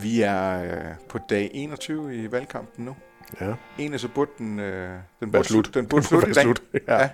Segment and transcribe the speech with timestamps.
[0.00, 2.94] Vi er øh, på dag 21 i valgkampen nu.
[3.40, 3.54] Ja.
[3.78, 4.90] Egentlig så burde den, øh,
[5.20, 5.70] den burde slut.
[5.74, 6.42] Den burde slutte i dag.
[6.42, 6.62] slut.
[6.88, 7.00] Ja.
[7.00, 7.08] Ja.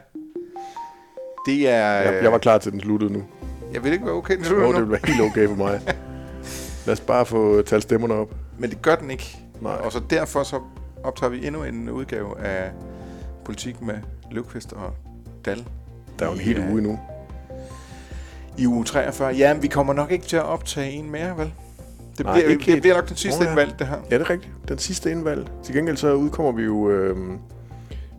[1.46, 1.92] Det er...
[1.92, 3.24] Jeg, jeg var klar til, at den sluttede nu.
[3.72, 4.80] Jeg vil ikke være okay, den slutter det nu.
[4.86, 5.80] ville være helt okay for mig.
[6.86, 8.34] Lad os bare få talt stemmerne op.
[8.58, 9.38] Men det gør den ikke.
[9.60, 9.72] Nej.
[9.72, 10.60] Og så derfor så
[11.04, 12.70] optager vi endnu en udgave af
[13.44, 13.94] Politik med
[14.30, 14.94] Løvqvist og
[15.44, 15.64] Dal.
[16.18, 16.68] Der er jo en hel Ja.
[16.70, 16.98] uge endnu.
[18.58, 19.28] I uge 43.
[19.34, 21.52] Ja, men vi kommer nok ikke til at optage en mere, vel?
[22.18, 23.50] Det Nej, bliver, det bliver nok den sidste Nå, ja.
[23.50, 23.96] indvalg, det her.
[24.10, 24.52] Ja, det er rigtigt.
[24.68, 25.48] Den sidste indvalg.
[25.64, 27.16] Til gengæld så udkommer vi jo øh,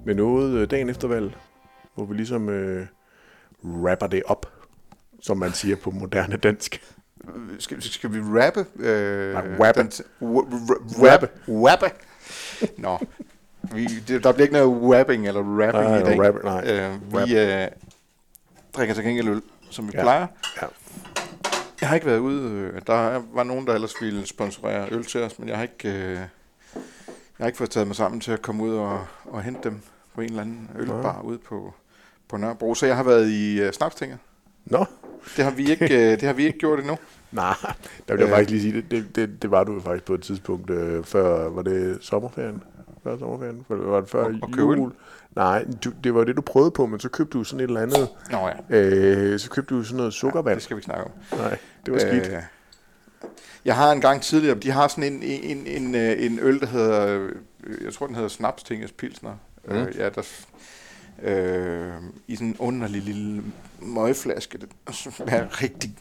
[0.06, 1.36] med noget øh, dagen efter valg,
[1.96, 2.86] hvor vi ligesom øh,
[3.66, 4.46] rapper det op,
[5.22, 6.82] som man siger på moderne dansk.
[7.60, 8.66] Skal, skal vi rappe?
[8.80, 9.82] Øh, Nej, rappe.
[9.82, 11.28] den- Rappe.
[11.48, 11.90] Rappe.
[12.78, 12.98] Nå.
[13.74, 16.20] Vi, det, der bliver ikke noget rapping eller rapping Nej, i dag.
[16.30, 16.90] rap- nej.
[17.22, 17.68] Øh, vi øh,
[18.74, 20.02] drikker til gengæld øl, som vi Ja.
[20.02, 20.28] plejer.
[20.62, 20.68] Ja.
[21.82, 22.50] Jeg har ikke været ude.
[22.52, 25.90] øh, Der var nogen, der ellers ville sponsorere øl til os, men jeg har ikke,
[25.90, 26.28] øh, jeg
[27.40, 29.82] har ikke fået taget mig sammen til at komme ud og, og hente dem
[30.16, 31.74] på en eller anden ølbar ude på,
[32.30, 32.76] på Nørrebro.
[32.76, 34.18] Så jeg har været i øh, Snapstinget.
[34.66, 34.86] Nå,
[35.38, 36.98] Det har vi ikke, øh, det har vi ikke gjort endnu.
[37.32, 37.54] nej,
[38.08, 38.30] der vil jeg Øh.
[38.30, 41.50] faktisk lige sige, det, det, det, det var du faktisk på et tidspunkt øh, før,
[41.50, 42.64] var det sommerferien?
[43.04, 43.66] Før sommerferien?
[43.70, 44.92] Var det før Og- og købe jul?
[45.36, 47.82] Nej, du, det var det, du prøvede på, men så købte du sådan et eller
[47.82, 50.56] andet, Nå ja, øh, så købte du sådan noget sukkervand.
[50.56, 51.12] det skal vi snakke om.
[51.38, 52.28] Nej, det var skidt.
[52.28, 52.42] Øh,
[53.66, 56.66] jeg har en gang tidligere, de har sådan en, en, en, øh, en øl, der
[56.66, 57.30] hedder,
[57.64, 59.38] øh, jeg tror den hedder Snapstinges Pilsner.
[59.66, 59.76] Mm.
[59.76, 60.22] Øh, ja, der,
[61.22, 61.94] øh,
[62.28, 63.44] I sådan en underlig lille
[63.82, 64.58] møgflaske.
[64.58, 64.70] Det
[65.28, 65.96] er rigtig,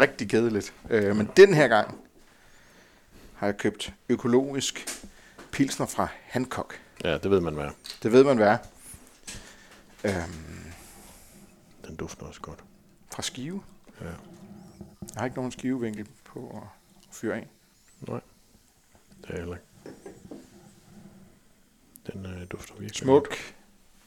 [0.00, 0.72] rigtig kedeligt.
[0.90, 1.98] Øh, men den her gang
[3.34, 4.86] har jeg købt økologisk
[5.52, 6.80] Pilsner fra Hancock.
[7.04, 7.70] Ja, det ved man hvad.
[8.02, 8.56] Det ved man hvad.
[10.04, 10.72] Øhm,
[11.86, 12.64] Den dufter også godt.
[13.14, 13.62] fra Skive.
[14.00, 14.06] Ja.
[14.06, 14.16] Jeg
[15.16, 16.68] har ikke nogen skivevinkel på at
[17.14, 17.48] fyre af.
[18.00, 18.20] Nej,
[19.22, 19.66] det er heller ikke.
[22.12, 23.36] Den øh, dufter virkelig Smuk,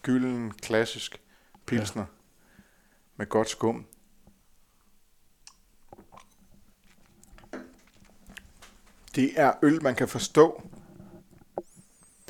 [0.02, 1.22] gylden, klassisk
[1.66, 2.08] pilsner ja.
[3.16, 3.86] med godt skum.
[9.16, 10.70] Det er øl, man kan forstå.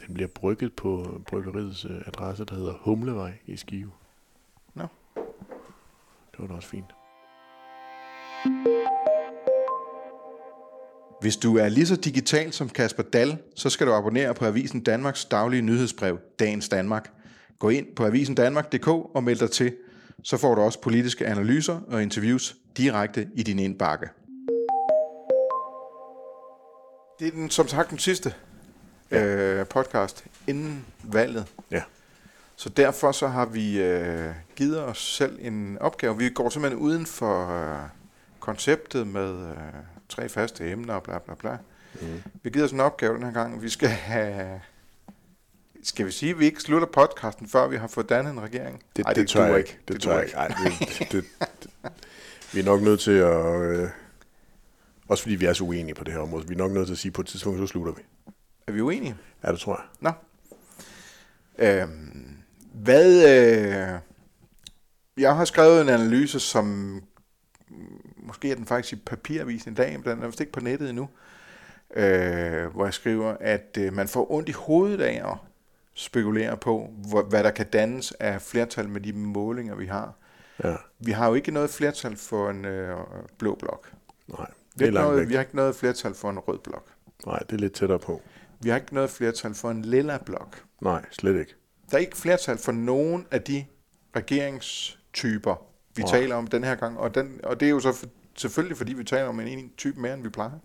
[0.08, 3.92] Den bliver brygget på bryggeriets øh, adresse, der hedder Humlevej i Skive.
[4.74, 4.88] Nå.
[6.32, 6.86] Det var da også fint.
[11.22, 14.84] Hvis du er lige så digital som Kasper Dal, så skal du abonnere på Avisen
[14.84, 17.12] Danmarks daglige nyhedsbrev, Dagens Danmark.
[17.60, 19.76] Gå ind på avisendanmark.dk og meld dig til.
[20.24, 24.10] Så får du også politiske analyser og interviews direkte i din indbakke.
[27.20, 28.34] Det er den, som sagt den sidste
[29.12, 29.26] ja.
[29.26, 31.46] øh, podcast inden valget.
[31.72, 31.82] Ja.
[32.56, 36.18] Så derfor så har vi øh, givet os selv en opgave.
[36.18, 37.80] Vi går simpelthen uden for øh,
[38.40, 39.58] konceptet med øh,
[40.10, 41.58] tre faste emner og bla bla bla.
[42.02, 42.08] Mm.
[42.34, 43.62] Vi har givet os en opgave den her gang.
[43.62, 44.62] Vi skal have...
[45.84, 48.84] Skal vi sige, at vi ikke slutter podcasten, før vi har fået dannet en regering?
[48.96, 49.78] Det, Ej, det, det tør jeg ikke.
[49.88, 50.38] Det, det tør jeg ikke.
[50.38, 51.26] Ej, det, det,
[51.64, 51.82] det,
[52.54, 53.62] vi er nok nødt til at...
[53.62, 53.90] Øh,
[55.08, 56.48] også fordi vi er så uenige på det her område.
[56.48, 58.02] Vi er nok nødt til at sige, at på et tidspunkt, så slutter vi.
[58.68, 59.16] Er vi uenige?
[59.44, 59.86] Ja, det tror jeg.
[60.00, 60.12] Nå.
[61.66, 62.38] Øhm,
[62.74, 63.14] hvad...
[63.16, 64.00] Øh,
[65.18, 67.02] jeg har skrevet en analyse, som
[68.18, 70.90] måske er den faktisk i papiravisen i dag, men den er vist ikke på nettet
[70.90, 71.10] endnu,
[71.96, 75.38] øh, hvor jeg skriver, at øh, man får ondt i hovedet af at
[75.94, 80.14] spekulere på, hvor, hvad der kan dannes af flertal med de målinger, vi har.
[80.64, 80.76] Ja.
[81.00, 82.98] Vi har jo ikke noget flertal for en øh,
[83.38, 83.92] blå blok.
[84.28, 85.30] Nej, Vi det er ikke langt noget, væk.
[85.30, 86.86] vi har ikke noget flertal for en rød blok.
[87.26, 88.22] Nej, det er lidt tættere på.
[88.60, 90.64] Vi har ikke noget flertal for en lilla blok.
[90.82, 91.56] Nej, slet ikke.
[91.92, 93.66] Der er ikke flertal for nogen af de
[94.16, 95.56] regeringstyper,
[95.96, 96.12] vi Nej.
[96.12, 96.98] taler om den her gang.
[96.98, 98.06] Og, den, og det er jo så for,
[98.36, 100.60] selvfølgelig, fordi vi taler om en, en type mere, end vi plejer.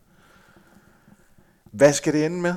[1.64, 2.54] Hvad skal det ende med,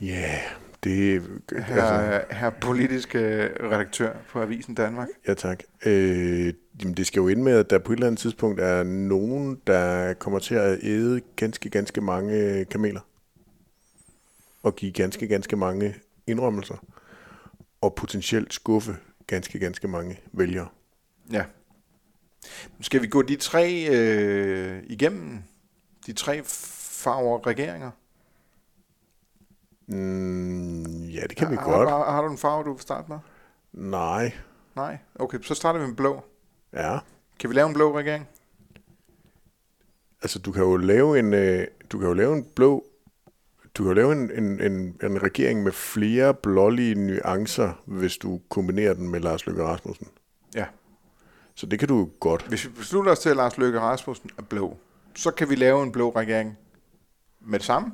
[0.00, 0.40] Ja, yeah,
[0.84, 1.22] det...
[1.52, 5.08] her, Altså, her politiske redaktør på Avisen Danmark?
[5.28, 5.62] ja, tak.
[5.86, 8.82] Øh, jamen, det skal jo ende med, at der på et eller andet tidspunkt er
[8.82, 13.00] nogen, der kommer til at æde ganske, ganske mange kameler.
[14.62, 15.94] Og give ganske, ganske mange
[16.26, 16.84] indrømmelser.
[17.80, 18.96] Og potentielt skuffe
[19.26, 20.68] ganske, ganske mange vælgere.
[21.32, 21.44] Ja.
[22.80, 25.38] Skal vi gå de tre øh, igennem?
[26.06, 27.90] De tre farver regeringer?
[29.90, 31.88] Mm, ja, det kan vi har, godt.
[31.88, 33.18] Har, har du en farve, du vil starte med?
[33.72, 34.32] Nej.
[34.76, 34.98] Nej?
[35.14, 36.24] Okay, så starter vi med blå.
[36.72, 36.98] Ja.
[37.38, 38.28] Kan vi lave en blå regering?
[40.22, 42.84] Altså, du kan jo lave en, øh, du kan jo lave en blå,
[43.74, 48.40] du kan jo lave en, en, en, en regering med flere blålige nuancer, hvis du
[48.48, 50.08] kombinerer den med Lars Løkke Rasmussen.
[50.54, 50.66] Ja.
[51.54, 52.46] Så det kan du godt.
[52.48, 54.76] Hvis vi beslutter os til, at Lars Løkke Rasmussen er blå,
[55.14, 56.58] så kan vi lave en blå regering
[57.40, 57.92] med det samme?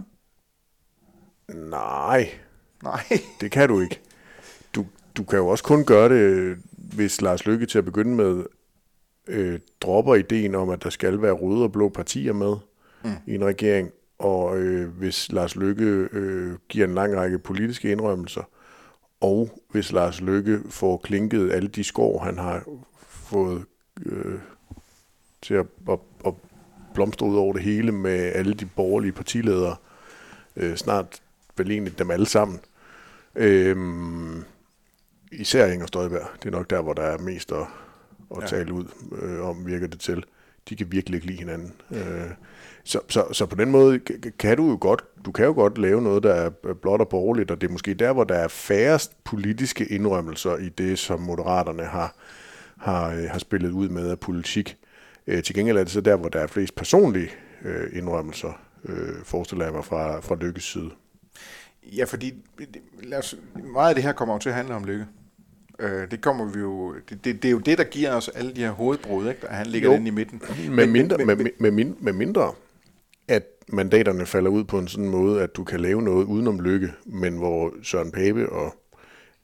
[1.54, 2.30] Nej,
[2.82, 3.02] Nej.
[3.40, 4.00] det kan du ikke.
[4.74, 8.44] Du, du kan jo også kun gøre det, hvis Lars Løkke til at begynde med
[9.26, 12.56] øh, dropper ideen om, at der skal være røde og blå partier med
[13.04, 13.10] mm.
[13.26, 18.42] i en regering, og øh, hvis Lars Løkke øh, giver en lang række politiske indrømmelser,
[19.20, 22.62] og hvis Lars Løkke får klinket alle de skår, han har
[23.08, 23.64] fået
[24.06, 24.38] øh,
[25.42, 26.34] til at, at, at
[26.94, 29.76] blomstre ud over det hele med alle de borgerlige partiledere,
[30.56, 31.22] øh, snart
[31.58, 32.60] vel egentlig dem alle sammen.
[33.34, 33.76] Øh,
[35.32, 36.28] især Inger Støjberg.
[36.42, 37.66] Det er nok der, hvor der er mest at,
[38.36, 38.46] at ja.
[38.46, 38.84] tale ud
[39.22, 40.24] øh, om, virker det til.
[40.68, 41.72] De kan virkelig ikke lide hinanden.
[41.90, 42.30] Øh,
[42.84, 44.00] så, så, så på den måde
[44.38, 46.50] kan du jo godt, du kan jo godt lave noget, der er
[46.82, 50.68] blot og borgerligt, og det er måske der, hvor der er færrest politiske indrømmelser i
[50.68, 52.14] det, som moderaterne har,
[52.76, 54.76] har, øh, har spillet ud med af politik.
[55.26, 57.30] Øh, til gengæld er det så der, hvor der er flest personlige
[57.64, 60.90] øh, indrømmelser, øh, forestiller jeg mig, fra, fra Lykkes side.
[61.92, 62.34] Ja, fordi
[63.02, 63.36] lad os,
[63.72, 65.06] meget af det her kommer jo til at handle om Lykke.
[65.78, 68.54] Øh, det kommer vi jo, det, det, det er jo det, der giver os alle
[68.54, 69.48] de her hovedbrud, ikke?
[69.48, 70.42] at han ligger inde i midten.
[70.68, 72.52] Med, mindre, med, med, med, med, med mindre,
[73.28, 76.92] at mandaterne falder ud på en sådan måde, at du kan lave noget udenom lykke,
[77.06, 78.74] men hvor Søren Pape og,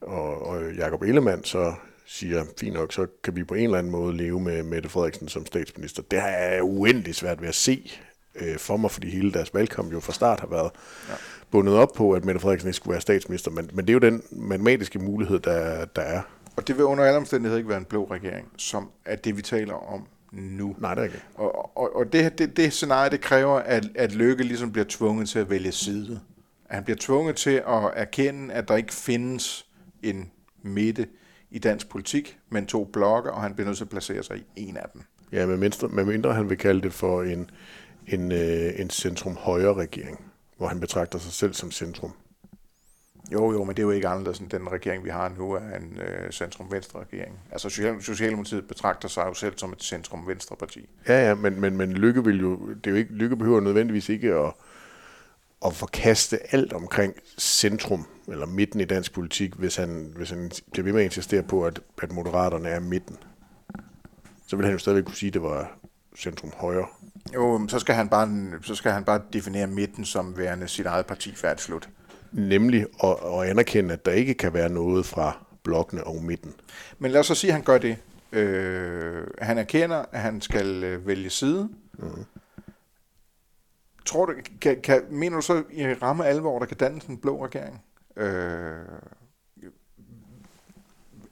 [0.01, 1.75] og, og Jacob Ellemann så
[2.07, 5.29] siger, fint nok, så kan vi på en eller anden måde leve med Mette Frederiksen
[5.29, 6.03] som statsminister.
[6.11, 7.93] Det er uendelig svært ved at se
[8.35, 10.71] øh, for mig, fordi hele deres valgkamp jo fra start har været
[11.09, 11.15] ja.
[11.53, 13.51] Bundet op på, at Mette Frederiksen ikke skulle være statsminister.
[13.51, 16.23] Men, men det er jo den matematiske mulighed, der, der er.
[16.57, 19.43] Og det vil under alle omstændigheder ikke være en blå regering, som er det, vi
[19.43, 20.77] taler om nu.
[20.79, 21.23] Nej, det er ikke.
[21.35, 25.29] Og, og, og det, det, det scenarie, det kræver, at, at Løkke ligesom bliver tvunget
[25.29, 26.21] til at vælge side.
[26.69, 29.67] At han bliver tvunget til at erkende, at der ikke findes
[30.03, 30.31] en
[30.63, 31.07] midte
[31.51, 34.43] i dansk politik, men to blokke, og han bliver nødt til at placere sig i
[34.57, 35.03] en af dem.
[35.33, 37.51] Ja, med mindre, med mindre han vil kalde det for en,
[38.07, 42.13] en, øh, en centrum-højre regering, hvor han betragter sig selv som centrum.
[43.33, 45.77] Jo, jo, men det er jo ikke anderledes end den regering, vi har nu, er
[45.77, 47.39] en øh, centrum-venstre regering.
[47.53, 47.69] Altså
[48.01, 50.89] Socialdemokratiet betragter sig jo selv som et centrum-venstre parti.
[51.09, 54.09] Ja, ja, men, men, men Lykke vil jo, det er jo ikke, Lykke behøver nødvendigvis
[54.09, 54.53] ikke at,
[55.67, 60.85] at forkaste alt omkring centrum, eller midten i dansk politik, hvis han, hvis han bliver
[60.85, 63.17] ved med at insistere på, at, at moderaterne er midten.
[64.47, 65.79] Så vil han jo stadigvæk kunne sige, at det var
[66.17, 66.87] centrum højre.
[67.35, 71.07] Jo, så skal han bare, så skal han bare definere midten som værende sit eget
[71.07, 71.89] parti færdigt slut.
[72.33, 76.55] Nemlig at, at anerkende, at der ikke kan være noget fra blokkene og midten.
[76.99, 77.97] Men lad os så sige, at han gør det.
[78.33, 81.69] Øh, han erkender, at han skal øh, vælge side.
[81.99, 82.25] Mm.
[84.05, 87.45] Tror du, kan, kan, mener du så i ramme alvor, der kan dannes en blå
[87.45, 87.83] regering?
[88.17, 88.85] Øh,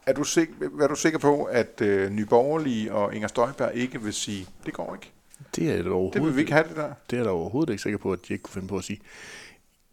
[0.06, 4.12] er du, sikker, er du sikker på, at øh, Nyborgerlige og Inger Støjberg ikke vil
[4.12, 5.12] sige, det går ikke?
[5.56, 6.14] Det er det overhovedet.
[6.14, 6.92] Det vil vi ikke have det der.
[7.10, 9.00] Det er der overhovedet ikke sikker på, at de ikke kunne finde på at sige.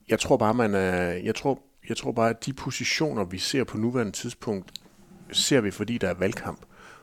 [0.10, 1.60] Jeg tror bare, man er, jeg tror,
[1.90, 4.72] jeg tror bare, at de positioner, vi ser på nuværende tidspunkt,
[5.32, 6.60] ser vi, fordi der er valgkamp,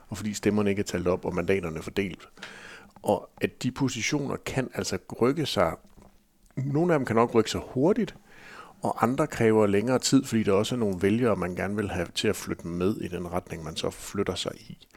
[0.07, 2.29] og fordi stemmerne ikke er talt op, og mandaterne er fordelt.
[3.03, 5.75] Og at de positioner kan altså rykke sig,
[6.55, 8.15] nogle af dem kan nok rykke sig hurtigt,
[8.81, 12.07] og andre kræver længere tid, fordi der også er nogle vælgere, man gerne vil have
[12.15, 14.87] til at flytte med i den retning, man så flytter sig i.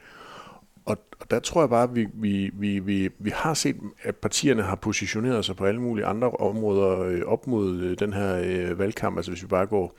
[0.89, 4.15] Og, og der tror jeg bare, at vi, vi, vi, vi, vi har set, at
[4.15, 8.41] partierne har positioneret sig på alle mulige andre områder øh, op mod øh, den her
[8.43, 9.17] øh, valgkamp.
[9.17, 9.95] Altså hvis vi bare går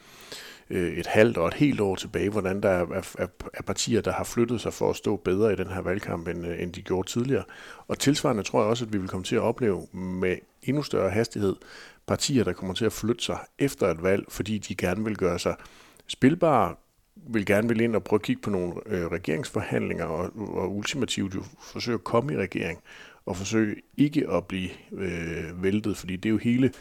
[0.71, 2.87] øh, et halvt og et helt år tilbage, hvordan der er,
[3.19, 6.29] er, er partier, der har flyttet sig for at stå bedre i den her valgkamp,
[6.29, 7.45] end, øh, end de gjorde tidligere.
[7.89, 11.11] Og tilsvarende tror jeg også, at vi vil komme til at opleve med endnu større
[11.11, 11.57] hastighed
[12.07, 15.39] partier, der kommer til at flytte sig efter et valg, fordi de gerne vil gøre
[15.39, 15.55] sig
[16.07, 16.75] spilbare,
[17.29, 21.35] vil gerne vil ind og prøve at kigge på nogle øh, regeringsforhandlinger og, og ultimativt
[21.35, 22.79] jo forsøge at komme i regering
[23.27, 26.73] og forsøge ikke at blive øh, væltet, fordi det er jo hele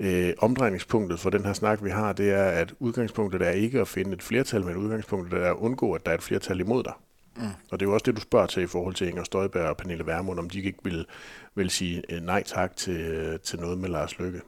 [0.00, 3.88] øh, omdrejningspunktet for den her snak, vi har, det er, at udgangspunktet er ikke at
[3.88, 6.92] finde et flertal, men udgangspunktet er at undgå, at der er et flertal imod dig.
[7.36, 7.42] Mm.
[7.70, 9.76] Og det er jo også det, du spørger til i forhold til Inger Støjberg og
[9.76, 11.06] Pernille Vermund, om de ikke vil,
[11.54, 14.40] vil sige øh, nej tak til, øh, til noget med Lars Løkke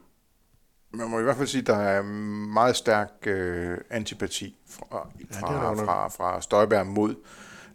[0.93, 5.53] man må i hvert fald sige, at der er meget stærk øh, antipati fra, fra,
[5.53, 7.15] ja, fra, fra Støjberg mod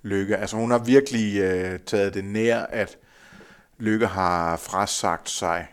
[0.03, 0.37] Lykke.
[0.37, 2.99] Altså hun har virkelig øh, taget det nær, at
[3.79, 5.67] Lykke har frasagt sig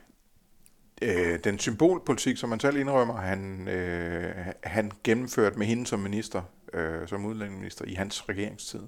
[1.01, 6.41] øh, den symbolpolitik, som man selv indrømmer, han, øh, han gennemført med hende som minister,
[6.73, 8.81] øh, som udlændingeminister i hans regeringstid.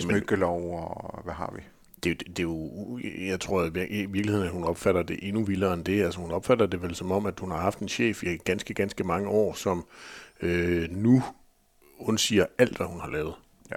[0.00, 1.62] Smykkelov og hvad har vi?
[2.04, 5.44] Det, det, det er jo, jeg tror at i virkeligheden, at hun opfatter det endnu
[5.44, 6.04] vildere end det.
[6.04, 8.74] Altså hun opfatter det vel som om, at hun har haft en chef i ganske,
[8.74, 9.86] ganske mange år, som
[10.42, 11.22] øh, nu
[11.98, 13.34] undsiger alt, hvad hun har lavet.
[13.70, 13.76] Ja.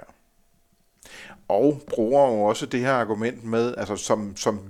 [1.48, 4.60] og bruger jo også det her argument med, altså som, som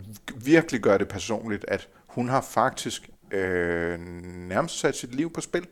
[0.44, 4.00] virkelig gør det personligt, at hun har faktisk øh,
[4.48, 5.66] nærmest sat sit liv på spil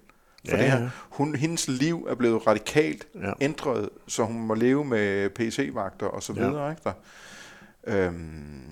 [0.49, 0.83] for ja, det her.
[0.83, 0.91] Ja.
[1.11, 3.33] Hun, hendes liv er blevet radikalt ja.
[3.41, 6.65] ændret, så hun må leve med PC-vagter og så videre.
[6.65, 6.71] Ja.
[6.71, 6.93] Ikke der?
[7.87, 8.65] Øhm,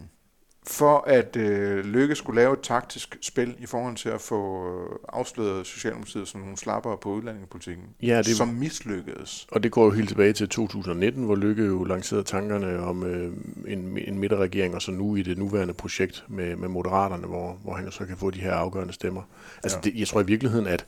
[0.66, 4.98] for at øh, Lykke skulle lave et taktisk spil i forhold til at få øh,
[5.08, 9.46] afsløret Socialdemokratiet som nogle slappere på udlændingepolitikken, ja, det, som mislykkedes.
[9.50, 13.32] Og det går jo helt tilbage til 2019, hvor Lykke jo lancerede tankerne om øh,
[13.68, 17.74] en, en midterregering, og så nu i det nuværende projekt med, med Moderaterne, hvor, hvor
[17.74, 19.22] han så kan få de her afgørende stemmer.
[19.62, 19.90] Altså ja.
[19.90, 20.86] det, jeg tror i virkeligheden, at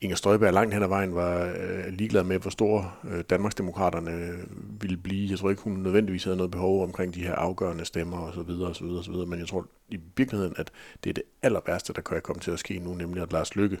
[0.00, 4.34] Inger Støjberg langt hen ad vejen var øh, ligeglad med, hvor store øh, Danmarksdemokraterne
[4.80, 5.30] ville blive.
[5.30, 8.50] Jeg tror ikke, hun nødvendigvis havde noget behov omkring de her afgørende stemmer osv.
[8.50, 9.14] osv., osv.
[9.14, 10.70] Men jeg tror i virkeligheden, at
[11.04, 13.56] det er det aller værste, der kan komme til at ske nu, nemlig at Lars
[13.56, 13.78] Lykke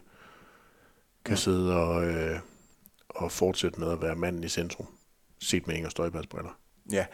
[1.24, 1.36] kan ja.
[1.36, 2.38] sidde og, øh,
[3.08, 4.86] og fortsætte med at være manden i centrum,
[5.38, 6.58] set med Inger Støjbergs briller.
[6.92, 7.06] Ja,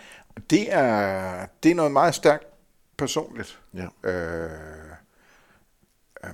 [0.51, 2.47] det er, det er noget meget stærkt
[2.97, 3.61] personligt.
[3.75, 4.11] Ja.
[4.11, 4.51] Øh,
[6.25, 6.31] øh,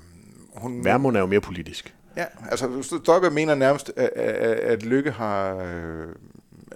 [0.55, 1.95] hun, Værmund er jo mere politisk.
[2.17, 4.09] Ja, altså Støjberg mener nærmest, at,
[4.61, 6.09] at Lykke har øh,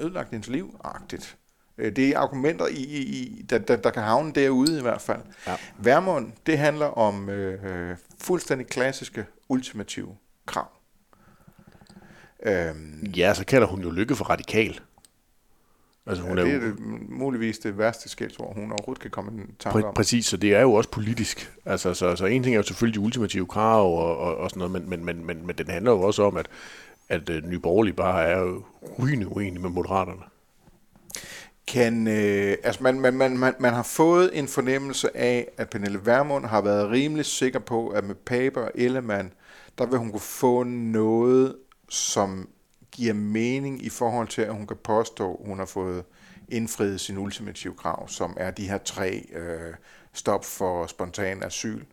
[0.01, 1.37] ødelagt hendes liv agtigt.
[1.79, 5.21] Øh, det er argumenter, i, i, der, der, der kan havne derude i hvert fald.
[5.47, 5.57] Ja.
[5.79, 10.69] Værmund, det handler om øh, fuldstændig klassiske, ultimative krav.
[12.43, 14.81] Øhm, ja, så kalder hun jo Lykke for radikal.
[16.07, 16.75] Altså, hun ja, er det er jo,
[17.09, 19.95] muligvis det værste skældsord, hun overhovedet kan komme en tanke præ- om.
[19.95, 21.53] Præcis, så det er jo også politisk.
[21.65, 24.59] Altså, så, så en ting er jo selvfølgelig de ultimative krav og, og, og sådan
[24.59, 26.47] noget, men, men, men, men, men den handler jo også om, at,
[27.09, 28.63] at uh, Nye Borgerlige bare er jo
[29.03, 30.23] rygende uenige med moderaterne.
[31.67, 36.01] Kan, øh, altså man, man, man, man, man har fået en fornemmelse af, at Pernille
[36.05, 39.33] Vermund har været rimelig sikker på, at med Paper og Ellemann,
[39.79, 41.57] der vil hun kunne få noget,
[41.89, 42.49] som
[42.95, 46.05] giver mening i forhold til, at hun kan påstå, at hun har fået
[46.49, 49.75] indfriet sin ultimative krav, som er de her tre øh,
[50.13, 51.85] stop for spontan asyl.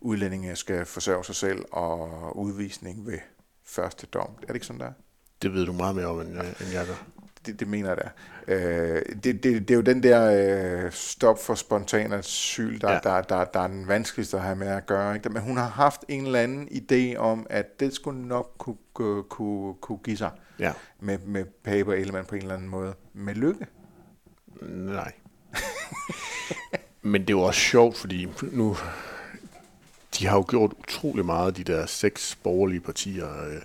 [0.00, 3.18] Udlændinge skal forsørge sig selv og udvisning ved
[3.64, 4.30] første dom.
[4.42, 4.92] Er det ikke sådan der?
[5.42, 7.13] Det ved du meget mere om, end, end jeg gør
[7.46, 8.08] det, det mener jeg da.
[8.54, 12.98] Øh, det, det, det er jo den der øh, stop for spontan asyl, der, ja.
[13.02, 15.14] der, der, der er den vanskeligste at have med at gøre.
[15.14, 15.28] Ikke?
[15.28, 19.22] Men hun har haft en eller anden idé om, at det skulle nok kunne, kunne,
[19.22, 20.72] kunne, kunne give sig ja.
[21.00, 22.94] med, med Paper Ellemann på en eller anden måde.
[23.12, 23.66] Med lykke?
[24.62, 25.12] Nej.
[27.02, 28.76] Men det er jo også sjovt, fordi nu,
[30.18, 33.62] de har jo gjort utrolig meget, de der seks borgerlige partier, øh,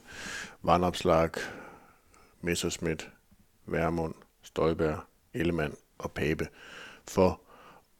[0.63, 1.29] Vandopslag,
[2.41, 3.09] Messerschmidt,
[3.71, 4.99] Værmund, Støjberg,
[5.33, 6.47] Ellemann og Pape
[7.07, 7.41] for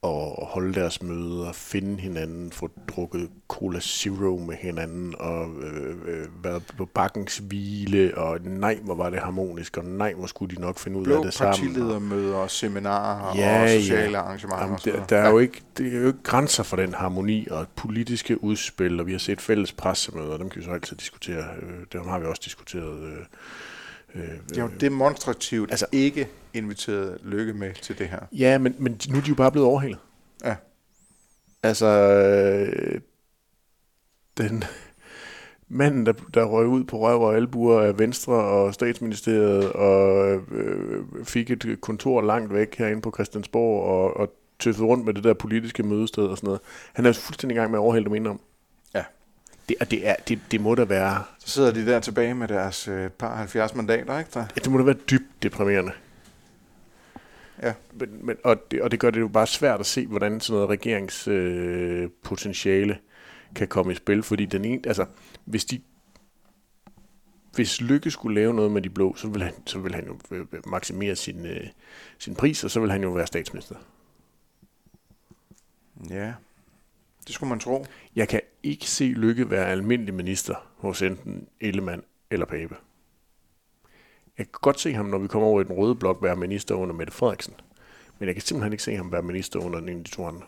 [0.03, 6.43] at holde deres møder, finde hinanden, få drukket Cola Zero med hinanden, og øh, øh,
[6.43, 10.61] været på bakkens hvile, og nej, hvor var det harmonisk, og nej, hvor skulle de
[10.61, 11.73] nok finde ud Blå af det sammen.
[11.73, 14.23] Blå partiledermøder, og seminarer ja, og sociale ja.
[14.23, 14.63] arrangementer.
[14.63, 17.67] Jamen, der, der, er jo ikke, det er jo ikke grænser for den harmoni og
[17.75, 21.45] politiske udspil, og vi har set fælles pressemøder, dem kan vi så altid diskutere.
[21.61, 23.25] Øh, dem har vi også diskuteret øh,
[24.15, 28.19] Øh, det er jo demonstrativt altså, ikke inviteret Lykke med til det her.
[28.31, 29.99] Ja, men, men nu er de jo bare blevet overhældet.
[30.45, 30.55] Ja.
[31.63, 33.01] Altså, øh,
[34.37, 34.63] den
[35.67, 41.03] manden, der, der røg ud på røv og albuer af Venstre og statsministeriet og øh,
[41.23, 45.33] fik et kontor langt væk herinde på Christiansborg og, og tøffede rundt med det der
[45.33, 46.61] politiske mødested og sådan noget.
[46.93, 48.39] Han er fuldstændig i gang med at overhælde dem om.
[49.69, 51.23] Det, og det, er, det, det må da være...
[51.39, 54.39] Så sidder de der tilbage med deres øh, par 70 mandater, ikke der?
[54.39, 55.91] Ja, det må da være dybt deprimerende.
[57.63, 57.73] Ja.
[57.93, 60.55] Men, men, og, det, og det gør det jo bare svært at se, hvordan sådan
[60.55, 62.99] noget regeringspotentiale øh,
[63.55, 65.05] kan komme i spil, fordi den ene, altså,
[65.45, 65.81] hvis de
[67.55, 70.19] hvis Lykke skulle lave noget med de blå, så vil han, så vil han jo
[70.31, 71.67] øh, maksimere sin, øh,
[72.17, 73.75] sin pris, og så vil han jo være statsminister.
[76.09, 76.33] Ja,
[77.27, 77.85] det skulle man tro.
[78.15, 82.75] Jeg kan ikke se Lykke være almindelig minister hos enten Ellemann eller Pape.
[84.37, 86.75] Jeg kan godt se ham, når vi kommer over i den røde blok, være minister
[86.75, 87.53] under Mette Frederiksen.
[88.19, 90.25] Men jeg kan simpelthen ikke se ham være minister under den ene af de to
[90.27, 90.41] andre.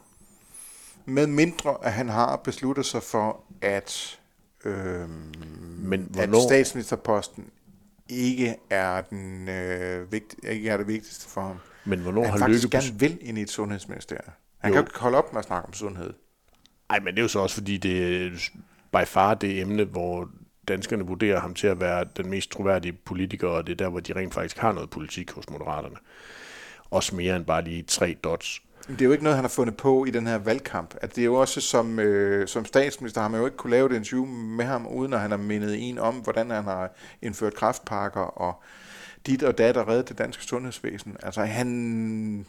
[1.05, 4.19] Med mindre, at han har besluttet sig for, at,
[4.65, 5.09] øhm,
[5.77, 6.37] Men hvornår...
[6.37, 7.45] at statsministerposten
[8.09, 11.57] ikke er, den, øh, vigt, ikke er det vigtigste for ham.
[11.85, 12.77] Men hvornår han har faktisk Lykke...
[12.77, 14.31] gerne vil ind i et sundhedsministerium.
[14.57, 14.73] Han jo.
[14.73, 16.13] kan jo ikke holde op med at snakke om sundhed.
[16.91, 18.29] Nej, men det er jo så også, fordi det er
[18.91, 20.29] by far det emne, hvor
[20.67, 24.00] danskerne vurderer ham til at være den mest troværdige politiker, og det er der, hvor
[24.00, 25.95] de rent faktisk har noget politik hos Moderaterne.
[26.89, 28.62] Også mere end bare lige tre dots.
[28.88, 30.95] Det er jo ikke noget, han har fundet på i den her valgkamp.
[31.01, 33.91] At det er jo også som, øh, som statsminister, har man jo ikke kunne lave
[33.91, 37.53] et interview med ham, uden at han har mindet en om, hvordan han har indført
[37.53, 38.63] kraftpakker og
[39.25, 41.15] dit og dat og reddet det danske sundhedsvæsen.
[41.24, 42.45] Altså han,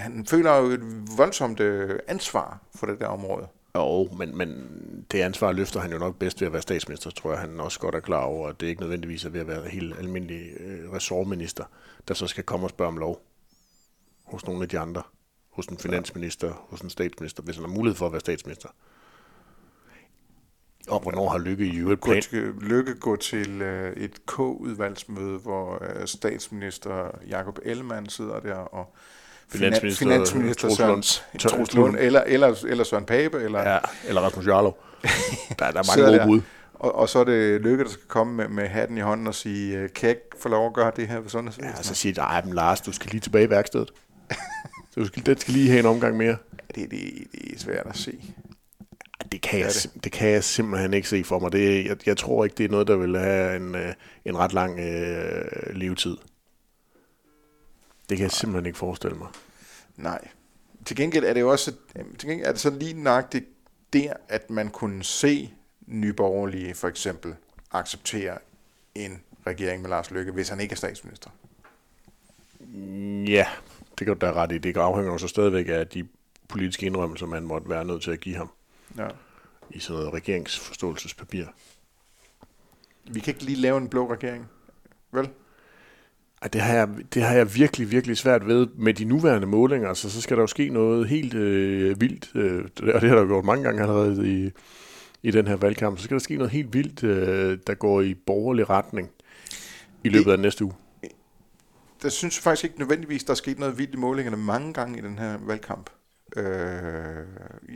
[0.00, 0.80] han føler jo et
[1.16, 3.48] voldsomt øh, ansvar for det der område.
[3.74, 4.48] Jo, men, men
[5.12, 7.80] det ansvar løfter han jo nok bedst ved at være statsminister, tror jeg, han også
[7.80, 10.92] godt er klar over, at det ikke nødvendigvis er ved at være helt almindelig øh,
[10.92, 11.64] ressortminister,
[12.08, 13.22] der så skal komme og spørge om lov
[14.24, 15.02] hos nogle af de andre.
[15.50, 18.68] Hos en finansminister, hos en statsminister, hvis han har mulighed for at være statsminister.
[20.88, 22.22] Og hvornår har Lykke i øvrigt plan?
[22.60, 28.94] Lykke gå til øh, et K-udvalgsmøde, hvor øh, statsminister Jakob Ellemann sidder der, og
[29.52, 31.02] Finansminister, finansminister Søren,
[31.38, 33.78] Troels Lund, eller, eller, eller Søren Pape, eller, ja,
[34.08, 34.78] eller Rasmus Jarlov.
[35.02, 35.08] Der,
[35.58, 36.40] der er mange gode bud.
[36.74, 39.34] Og, og så er det Lykke, der skal komme med, med hatten i hånden og
[39.34, 41.76] sige, øh, kan jeg ikke få lov at gøre det her ved sundhedsvæsenet?
[41.78, 43.90] Ja, så siger nej, men Lars, du skal lige tilbage i værkstedet.
[44.96, 46.36] du skal, den skal lige have en omgang mere.
[46.74, 47.00] Det, det,
[47.32, 48.34] det er svært at se.
[49.32, 50.04] Det kan, jeg, det.
[50.04, 51.52] det kan jeg simpelthen ikke se for mig.
[51.52, 53.92] Det, jeg, jeg tror ikke, det er noget, der vil have en, øh,
[54.24, 56.16] en ret lang øh, levetid.
[58.10, 59.28] Det kan jeg simpelthen ikke forestille mig.
[59.96, 60.28] Nej.
[60.84, 61.72] Til gengæld er det jo også,
[62.18, 63.44] til gengæld er det så lige nøjagtigt
[63.92, 65.54] der, at man kunne se
[65.86, 67.34] nyborgerlige for eksempel
[67.70, 68.38] acceptere
[68.94, 71.30] en regering med Lars Løkke, hvis han ikke er statsminister.
[73.26, 73.46] Ja,
[73.98, 74.58] det kan du da ret i.
[74.58, 76.08] Det afhænger jo så stadigvæk af de
[76.48, 78.50] politiske indrømmelser, man måtte være nødt til at give ham.
[78.96, 79.08] Ja.
[79.70, 81.44] I sådan noget regeringsforståelsespapir.
[83.04, 84.48] Vi kan ikke lige lave en blå regering,
[85.12, 85.30] vel?
[86.42, 89.88] Ej, det, har jeg, det har jeg virkelig, virkelig svært ved med de nuværende målinger.
[89.88, 93.26] Altså, så skal der jo ske noget helt øh, vildt, øh, og det har der
[93.26, 94.50] gjort mange gange allerede i,
[95.22, 95.98] i den her valgkamp.
[95.98, 99.10] Så skal der ske noget helt vildt, øh, der går i borgerlig retning
[100.04, 100.74] i løbet det, af næste uge.
[102.02, 104.98] Der synes jeg faktisk ikke nødvendigvis, der er sket noget vildt i målingerne mange gange
[104.98, 105.90] i den her valgkamp.
[106.36, 106.44] Øh,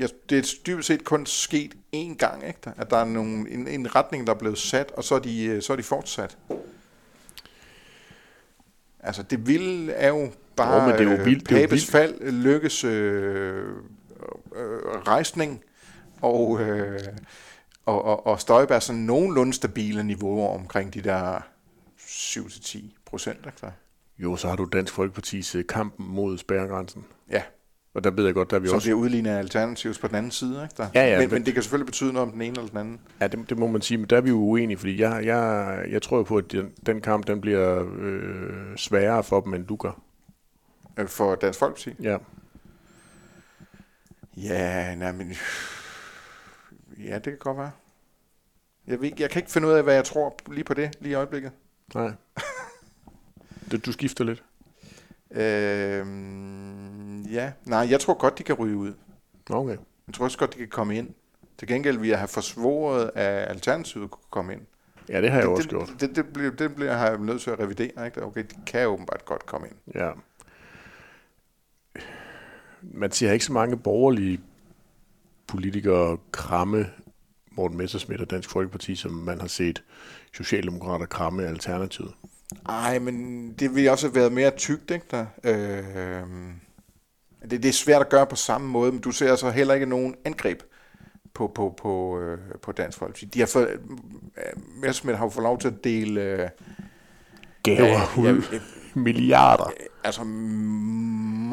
[0.00, 2.58] ja, det er dybest set kun sket én gang, ikke?
[2.76, 5.44] at der er nogle, en, en retning, der er blevet sat, og så er de,
[5.44, 6.38] øh, så er de fortsat.
[9.04, 11.68] Altså, det vilde er jo bare jo, men det er jo vildt, det er jo
[11.70, 11.90] vildt.
[11.90, 13.68] fald, lykkes øh,
[14.56, 15.62] øh, rejsning,
[16.22, 17.00] og, øh,
[17.86, 21.40] og, og, og Støjberg sådan nogenlunde stabile niveauer omkring de der
[21.98, 23.46] 7-10 procent.
[24.18, 27.04] Jo, så har du Dansk Folkepartis øh, kamp mod spærregrænsen.
[27.30, 27.42] Ja.
[27.94, 28.86] Og der ved jeg godt, der er vi Som også...
[28.86, 30.88] bliver udlignet af på den anden side, ikke der?
[30.94, 31.18] Ja, ja.
[31.18, 33.00] Men, men, det kan selvfølgelig betyde noget om den ene eller den anden.
[33.20, 35.78] Ja, det, det må man sige, men der er vi jo uenige, fordi jeg, jeg,
[35.90, 39.76] jeg tror på, at den, den kamp, den bliver øh, sværere for dem, end du
[39.76, 40.00] gør.
[40.96, 41.94] Øh, for Dansk Folkeparti?
[42.02, 42.16] Ja.
[44.36, 45.32] Ja, nej, men...
[46.98, 47.70] Ja, det kan godt være.
[48.86, 51.12] Jeg, ved, jeg kan ikke finde ud af, hvad jeg tror lige på det, lige
[51.12, 51.52] i øjeblikket.
[51.94, 52.12] Nej.
[53.86, 54.42] du skifter lidt.
[55.34, 56.06] Øh,
[57.32, 58.92] ja, nej, jeg tror godt, de kan ryge ud.
[59.50, 59.76] Okay.
[60.06, 61.08] Jeg tror også godt, de kan komme ind.
[61.58, 64.60] Til gengæld vil jeg have forsvoret, at Alternativet kunne komme ind.
[65.08, 65.90] Ja, det har jeg det, også det, gjort.
[66.00, 68.06] Det, det, bliver, det bliver jeg nødt til at revidere.
[68.06, 68.22] Ikke?
[68.22, 69.76] Okay, de kan åbenbart godt komme ind.
[69.94, 70.10] Ja.
[72.82, 74.40] Man ser ikke så mange borgerlige
[75.46, 76.86] politikere kramme
[77.50, 79.82] Morten Messersmith og Dansk Folkeparti, som man har set
[80.32, 82.12] Socialdemokrater kramme Alternativet.
[82.66, 85.26] Nej, men det ville også have været mere tykt, ikke der?
[85.44, 86.22] Øh,
[87.50, 89.86] det, det er svært at gøre på samme måde, men du ser altså heller ikke
[89.86, 90.62] nogen angreb
[91.34, 93.26] på, på, på, øh, på Dansk Folkeparti.
[93.26, 96.20] De har fået, øh, Messerschmidt har jo fået lov til at dele...
[96.20, 96.48] Øh,
[97.62, 98.58] Gaver øh, ja,
[98.96, 99.72] milliarder.
[100.04, 100.24] Altså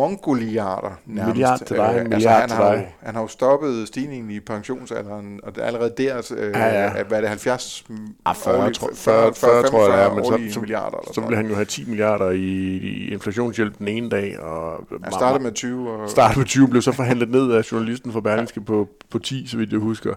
[0.02, 1.28] mongoliarder nærmest.
[1.28, 5.40] Milliard til dig, øh, altså, han, har jo, han har jo stoppet stigningen i pensionsalderen,
[5.44, 7.04] og det er allerede der, øh, ja, ja.
[7.04, 7.84] hvad er det, 70
[8.26, 11.36] ah, 40, årlige, 40, 40, 40, 40 tror jeg, men så, så, milliarder så vil
[11.36, 14.40] han jo have 10 milliarder i, i inflationshjælp den ene dag.
[14.40, 15.92] Og han startede med 20.
[15.92, 18.66] Og, startede med 20, blev så forhandlet ned af journalisten fra Berlingske ja.
[18.66, 20.14] på, på 10, så vidt jeg husker.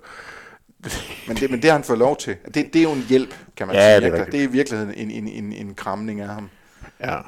[1.29, 2.37] men, det, men det har han fået lov til.
[2.47, 4.11] Det, det er jo en hjælp, kan man ja, sige.
[4.11, 6.49] Det er, det er i virkeligheden en, en, en, en kramning af ham.
[7.01, 7.21] Ja,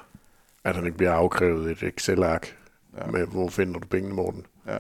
[0.65, 2.57] at han ikke bliver afkrævet et Excel-ark
[2.99, 3.07] ja.
[3.11, 4.47] med, hvor finder du pengene, Morten.
[4.67, 4.79] Ja.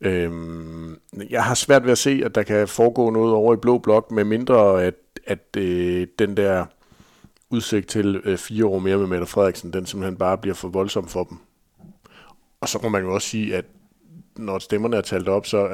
[0.00, 0.96] Øhm,
[1.30, 4.10] jeg har svært ved at se, at der kan foregå noget over i Blå Blok,
[4.10, 4.94] med mindre at,
[5.26, 6.66] at øh, den der
[7.50, 11.08] udsigt til øh, fire år mere med Mette Frederiksen, den simpelthen bare bliver for voldsom
[11.08, 11.38] for dem.
[12.60, 13.64] Og så må man jo også sige, at
[14.36, 15.68] når stemmerne er talt op, så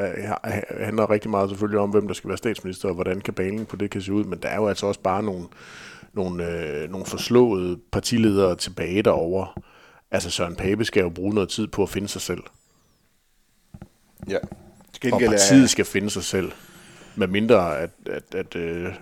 [0.80, 3.90] handler rigtig meget selvfølgelig om, hvem der skal være statsminister, og hvordan kabalen på det
[3.90, 5.44] kan se ud, men der er jo altså også bare nogle,
[6.14, 9.62] nogle, øh, nogle forslåede partiledere tilbage derovre.
[10.10, 12.42] Altså Søren Pape skal jo bruge noget tid på at finde sig selv.
[14.28, 14.38] Ja.
[15.12, 16.52] Og partiet skal finde sig selv.
[17.16, 18.94] Med mindre, at, at, at, øh,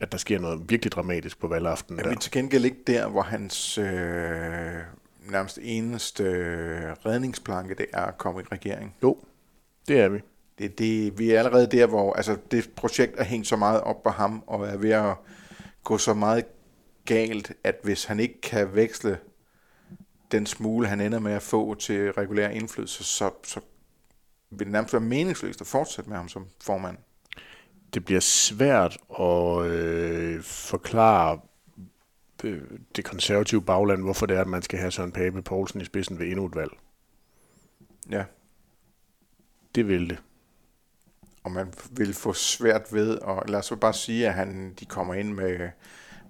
[0.00, 2.00] at der sker noget virkelig dramatisk på valgaften.
[2.00, 3.84] Er vi til gengæld ikke der, hvor hans øh,
[5.30, 8.94] nærmest eneste øh, redningsplanke, det er at komme i regering?
[9.02, 9.18] Jo,
[9.88, 10.20] det er vi.
[10.58, 14.02] Det, det, vi er allerede der, hvor altså, det projekt er hængt så meget op
[14.02, 15.14] på ham, og er ved at
[15.86, 16.44] gå så meget
[17.04, 19.18] galt, at hvis han ikke kan veksle
[20.32, 23.60] den smule, han ender med at få til regulær indflydelse, så, så
[24.50, 26.96] vil det nærmest være meningsløst at fortsætte med ham som formand.
[27.94, 31.40] Det bliver svært at øh, forklare
[32.44, 32.62] øh,
[32.96, 36.18] det konservative bagland, hvorfor det er, at man skal have Søren Pape Poulsen i spidsen
[36.18, 36.72] ved endnu et valg.
[38.10, 38.24] Ja.
[39.74, 40.18] Det vil det.
[41.46, 45.14] Og man vil få svært ved, og lad os bare sige, at han, de kommer
[45.14, 45.70] ind med,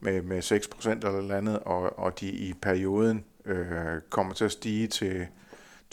[0.00, 4.52] med, med 6% eller noget andet, og, og de i perioden øh, kommer til at
[4.52, 5.26] stige til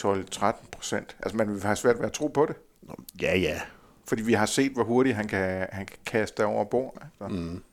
[0.01, 1.17] 12-13 procent.
[1.19, 2.55] Altså man vil have svært ved at tro på det.
[3.21, 3.61] Ja, ja.
[4.07, 6.97] Fordi vi har set, hvor hurtigt han kan, han kan kaste over bord.
[7.01, 7.27] Altså.
[7.27, 7.63] Mm.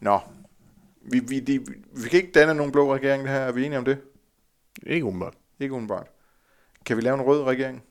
[0.00, 0.20] Nå,
[1.02, 1.58] vi, vi, de,
[1.92, 3.40] vi kan ikke danne nogen blå regering, det her.
[3.40, 3.98] Er vi enige om det?
[4.82, 5.34] Ikke umiddelbart.
[5.60, 6.06] Ikke umiddelbart.
[6.84, 7.82] Kan vi lave en rød regering?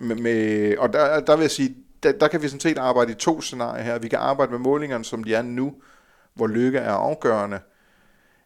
[0.00, 3.12] Med, med, og der, der vil jeg sige, der, der kan vi sådan set arbejde
[3.12, 3.98] i to scenarier her.
[3.98, 5.74] Vi kan arbejde med målingerne, som de er nu,
[6.34, 7.58] hvor lykke er afgørende.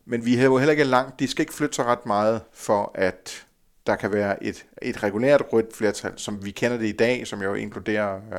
[0.04, 1.20] Men vi har jo heller ikke langt.
[1.20, 3.46] De skal ikke flytte sig ret meget for, at
[3.86, 7.42] der kan være et, et regulært rødt flertal, som vi kender det i dag, som
[7.42, 8.38] jo inkluderer uh,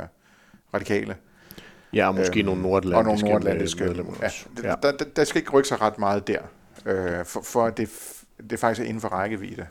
[0.73, 1.15] radikale.
[1.93, 4.29] Ja, og måske øhm, nogle nordatlantiske, og nogle nordatlantiske medlemmer ja,
[4.63, 4.75] ja.
[4.83, 6.39] Der, der, der skal ikke rykke sig ret meget der,
[6.85, 7.89] øh, for, for det,
[8.49, 9.67] det faktisk er inden for rækkevidde.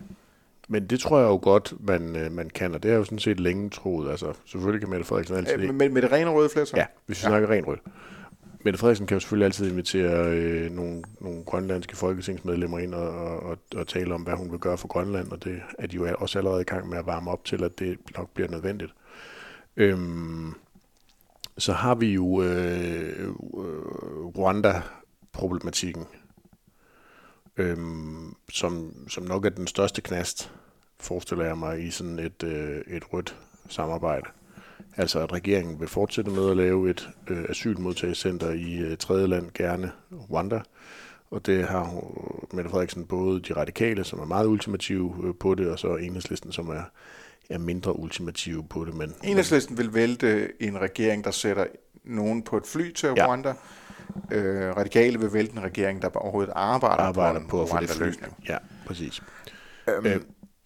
[0.73, 3.19] Men det tror jeg jo godt, man, øh, man kan, og det er jo sådan
[3.19, 4.11] set længe troet.
[4.11, 5.59] Altså, selvfølgelig kan Mette Frederiksen altid...
[5.59, 6.79] Øh, med, med det rene røde flertal?
[6.79, 7.29] Ja, hvis vi ja.
[7.29, 7.81] snakker rent rødt.
[8.65, 13.59] Mette Frederiksen kan jo selvfølgelig altid invitere øh, nogle, nogle grønlandske folketingsmedlemmer ind og, og,
[13.77, 16.39] og tale om, hvad hun vil gøre for Grønland, og det er de jo også
[16.39, 18.95] allerede i gang med at varme op til, at det nok bliver nødvendigt.
[19.77, 20.55] Øhm,
[21.59, 23.35] så har vi jo øh, øh,
[24.39, 26.07] Rwanda-problematikken,
[27.57, 30.53] øhm, som, som nok er den største knast,
[31.03, 33.37] forestiller jeg mig, i sådan et, øh, et rødt
[33.69, 34.27] samarbejde.
[34.97, 39.51] Altså at regeringen vil fortsætte med at lave et øh, asylmodtagelsescenter i øh, tredje land,
[39.55, 39.93] gerne
[40.31, 40.61] Rwanda.
[41.31, 42.05] Og det har
[42.53, 46.53] Mette Frederiksen både de radikale, som er meget ultimative øh, på det, og så enhedslisten,
[46.53, 46.83] som er,
[47.51, 48.95] er mindre ultimative på det.
[48.95, 51.67] Men, enhedslisten vil vælte en regering, der sætter
[52.05, 53.27] nogen på et fly til ja.
[53.27, 53.55] Rwanda.
[54.31, 57.91] Øh, radikale vil vælte en regering, der overhovedet arbejder, arbejder på, på, at få det
[57.91, 58.13] fly.
[58.49, 59.23] Ja, præcis.
[59.89, 60.21] Øhm, øh,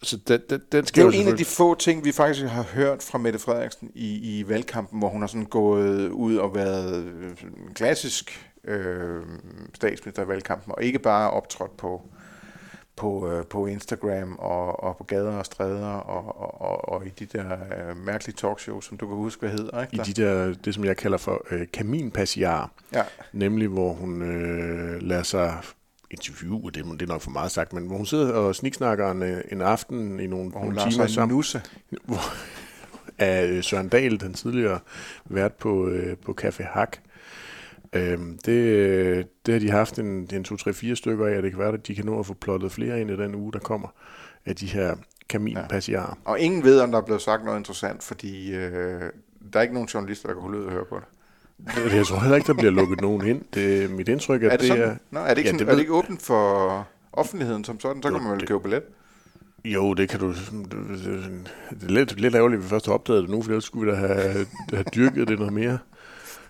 [0.07, 2.47] så den, den, den skal det er jo en af de få ting, vi faktisk
[2.47, 6.55] har hørt fra Mette Frederiksen i, i valgkampen, hvor hun har sådan gået ud og
[6.55, 7.05] været
[7.43, 9.23] en klassisk øh,
[9.75, 12.03] statsminister i valgkampen, og ikke bare optrådt på,
[12.97, 17.09] på, øh, på Instagram og, og på gader og stræder og, og, og, og i
[17.09, 19.83] de der øh, mærkelige talkshows, som du kan huske, hvad hedder.
[19.83, 19.97] Ikke?
[19.97, 23.03] I de der, det som jeg kalder for øh, kaminpassiar, Ja.
[23.33, 25.55] nemlig hvor hun øh, lader sig
[26.11, 29.11] interviewe, det, er- det er nok for meget sagt, men hvor hun sidder og sniksnakker
[29.11, 31.63] en, øh, en aften i nogle, Hvor hun nogle timer sammen nusse.
[32.05, 32.21] hvor,
[33.19, 34.79] af øh, Søren Dahl, den tidligere
[35.25, 36.97] vært på, øh, på Café Hak.
[37.93, 41.73] Øhm, det, det har de haft en, en 2-3-4 stykker af, og det kan være,
[41.73, 43.89] at de kan nå at få plottet flere ind i den uge, der kommer,
[44.47, 44.97] af de her
[45.29, 46.19] kaminpassiarer.
[46.25, 49.01] Og ingen ved, om der er blevet sagt noget interessant, fordi øh,
[49.53, 51.05] der er ikke nogen journalister, der kan holde ud og høre på det.
[51.77, 53.43] Jeg tror heller ikke, der bliver lukket nogen ind.
[53.55, 54.83] Det er mit indtryk, at Er det, det sådan?
[54.85, 54.97] er...
[55.11, 58.03] Nå, er det ikke, Ja, sådan, det er det ikke åbent for offentligheden som sådan?
[58.03, 58.83] Så Jo, kan man vel det- købe billet.
[59.65, 60.29] Jo, det kan du...
[60.33, 63.91] Det er lidt, lidt ærgerligt, at vi først har opdaget det nu, for ellers skulle
[63.93, 65.79] vi da have, have dyrket det noget mere.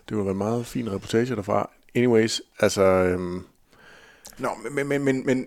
[0.08, 1.70] Det var en meget fin reportage derfra.
[1.94, 2.82] Anyways, altså...
[2.82, 3.42] Øhm,
[4.38, 5.46] Nå, men, men, men, men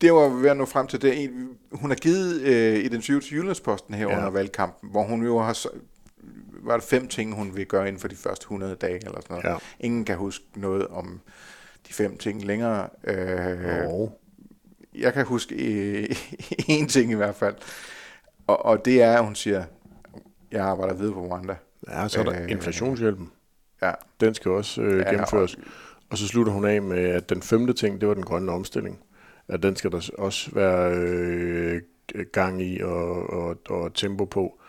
[0.00, 1.30] det var ved at nå frem til det.
[1.72, 4.16] Hun har givet øh, et interview til Jyllandsposten her ja.
[4.16, 5.58] under valgkampen, hvor hun jo har...
[6.60, 9.36] Var der fem ting, hun vil gøre inden for de første 100 dage, eller sådan
[9.36, 9.44] noget.
[9.44, 9.56] Ja.
[9.80, 11.20] Ingen kan huske noget om
[11.88, 12.88] de fem ting længere.
[13.04, 14.20] Øh, og,
[14.94, 16.16] jeg kan huske øh,
[16.68, 17.54] en ting i hvert fald,
[18.46, 19.64] og, og det er, at hun siger,
[20.52, 21.54] jeg arbejder videre på Rwanda.
[21.88, 23.30] ja, så er der Øh, inflationshjælpen.
[23.82, 25.58] Ja, Den skal også øh, Ja, gennemføres.
[26.10, 28.98] Og så slutter hun af med, at den femte ting, det var den grønne omstilling.
[29.48, 31.82] At den skal der også være øh,
[32.32, 34.59] gang i og, og, og tempo på.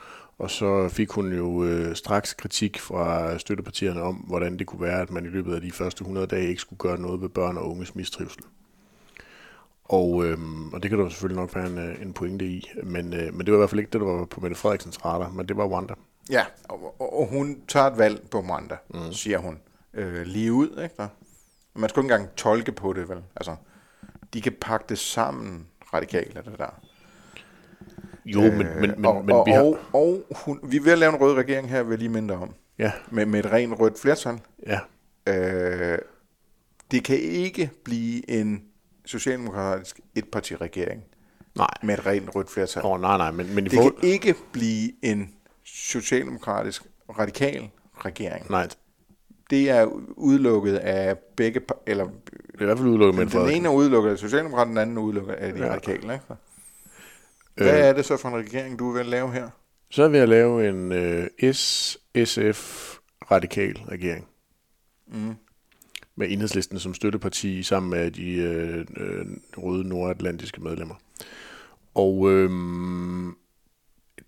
[0.42, 5.02] Og så fik hun jo øh, straks kritik fra støttepartierne om, hvordan det kunne være,
[5.02, 7.58] at man i løbet af de første 100 dage ikke skulle gøre noget ved børn
[7.58, 8.44] og unges mistrivsel.
[9.84, 13.14] Og, øhm, og det kan der selvfølgelig nok være en, øh, en pointe i, men,
[13.14, 15.30] øh, men det var i hvert fald ikke det, der var på Mette Frederiksens radar,
[15.30, 15.94] men det var Wanda.
[16.30, 19.12] ja og, og, hun tager et valg på Rwanda, mm.
[19.12, 19.60] siger hun.
[19.94, 21.08] Øh, lige ud, ikke der?
[21.74, 23.24] Man skal jo ikke engang tolke på det, vel?
[23.36, 23.56] Altså,
[24.34, 26.82] de kan pakke det sammen radikalt, det der.
[28.26, 29.62] Jo, men, men, men, og, men og, vi har...
[29.62, 32.10] og, og hun, vi er ved at lave en rød regering her, vil jeg lige
[32.10, 32.54] minde om.
[32.80, 34.40] Ja, Med, med et rent rødt flertal.
[34.68, 34.80] ja,
[35.28, 35.98] Øh,
[36.92, 38.64] det kan ikke blive en
[39.06, 41.04] socialdemokratisk etpartiregering
[41.56, 41.68] nej.
[41.84, 42.86] med et rent rødt flertal.
[42.86, 44.00] Åh, oh, nej, nej, men, men Det forhold...
[44.00, 45.34] kan ikke blive en
[45.66, 46.84] socialdemokratisk
[47.20, 47.70] radikal
[48.06, 48.50] regering.
[48.50, 48.68] Nej,
[49.50, 49.86] det er
[50.18, 52.14] udelukket af begge, eller Det
[52.60, 55.02] er i hvert fald udelukket med den ene er udelukket af Socialdemokraterne, den anden er
[55.02, 55.72] udelukket af de ja.
[55.72, 56.14] radikale.
[56.14, 56.26] Ikke?
[57.62, 57.86] Hvad Øh.
[57.86, 59.50] er det så for en regering, du vil lave her?
[59.90, 64.28] Så er vi at lave en øh, S-SF-radikal regering.
[65.08, 65.36] Mm.
[66.16, 69.26] Med enhedslisten som støtteparti sammen med de øh, øh,
[69.58, 70.96] røde nordatlantiske medlemmer.
[71.96, 72.50] Og øh,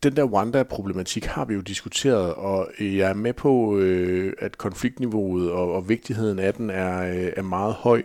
[0.04, 5.52] den der Rwanda-problematik har vi jo diskuteret, og jeg er med på, øh, at konfliktniveauet
[5.52, 8.04] og, og vigtigheden af den er, øh, er meget høj.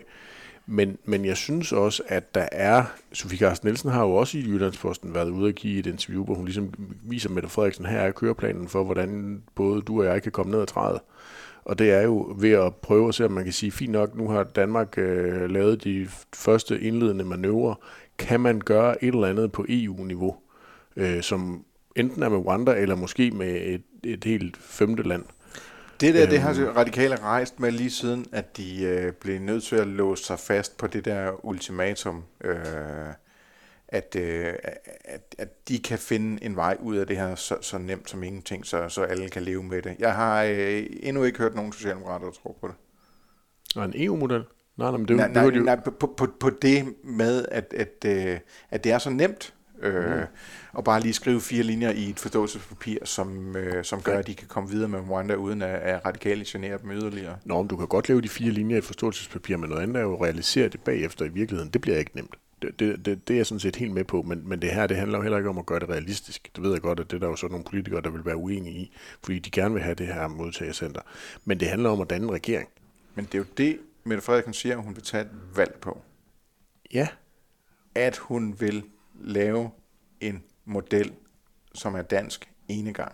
[0.71, 2.83] Men, men jeg synes også, at der er...
[3.13, 6.35] Sofie Carsten Nielsen har jo også i Jyllandsposten været ude og give et interview, hvor
[6.35, 10.31] hun ligesom viser Mette Frederiksen, her er køreplanen for, hvordan både du og jeg kan
[10.31, 10.99] komme ned ad træet.
[11.65, 14.15] Og det er jo ved at prøve at se, om man kan sige, fint nok,
[14.15, 17.75] nu har Danmark øh, lavet de første indledende manøvrer.
[18.17, 20.35] Kan man gøre et eller andet på EU-niveau,
[20.95, 25.23] øh, som enten er med Rwanda, eller måske med et, et helt femte land?
[26.01, 26.41] Det der, det Øhm.
[26.43, 30.23] har de radikale rejst med lige siden, at de øh, blev nødt til at låse
[30.23, 32.55] sig fast på det der ultimatum, øh,
[33.87, 34.53] at, øh,
[35.05, 38.23] at, at de kan finde en vej ud af det her så, så nemt som
[38.23, 39.95] ingenting, så, så alle kan leve med det.
[39.99, 42.75] Jeg har øh, endnu ikke hørt nogen socialdemokrater, der tror på det.
[43.75, 44.43] Og en EU-model?
[44.77, 45.63] Nej, nej, men det, nej, det, det nej, jo...
[45.63, 48.39] nej på, på, på det med, at, at, øh,
[48.71, 50.25] at det er så nemt, øh, mm.
[50.73, 54.35] og bare lige skrive fire linjer i et forståelsespapir, som, øh, som gør, at de
[54.35, 57.37] kan komme videre med Rwanda, uden at, at radikale generer dem yderligere.
[57.45, 59.97] Nå, men du kan godt lave de fire linjer i et forståelsespapir, men noget andet
[59.97, 61.73] er jo at realisere det bagefter i virkeligheden.
[61.73, 62.35] Det bliver ikke nemt.
[62.61, 64.87] Det, det, det, det er jeg sådan set helt med på, men, men det her,
[64.87, 66.49] det handler jo heller ikke om at gøre det realistisk.
[66.55, 68.35] Det ved jeg godt, at det er der jo så nogle politikere, der vil være
[68.37, 68.91] uenige i,
[69.23, 71.01] fordi de gerne vil have det her modtagercenter.
[71.45, 72.69] Men det handler om at danne en regering.
[73.15, 76.01] Men det er jo det, Mette Frederiksen siger, at hun vil tage et valg på.
[76.93, 77.07] Ja,
[77.95, 78.83] At hun vil
[79.21, 79.69] lave
[80.21, 81.13] en model,
[81.75, 83.11] som er dansk enegang.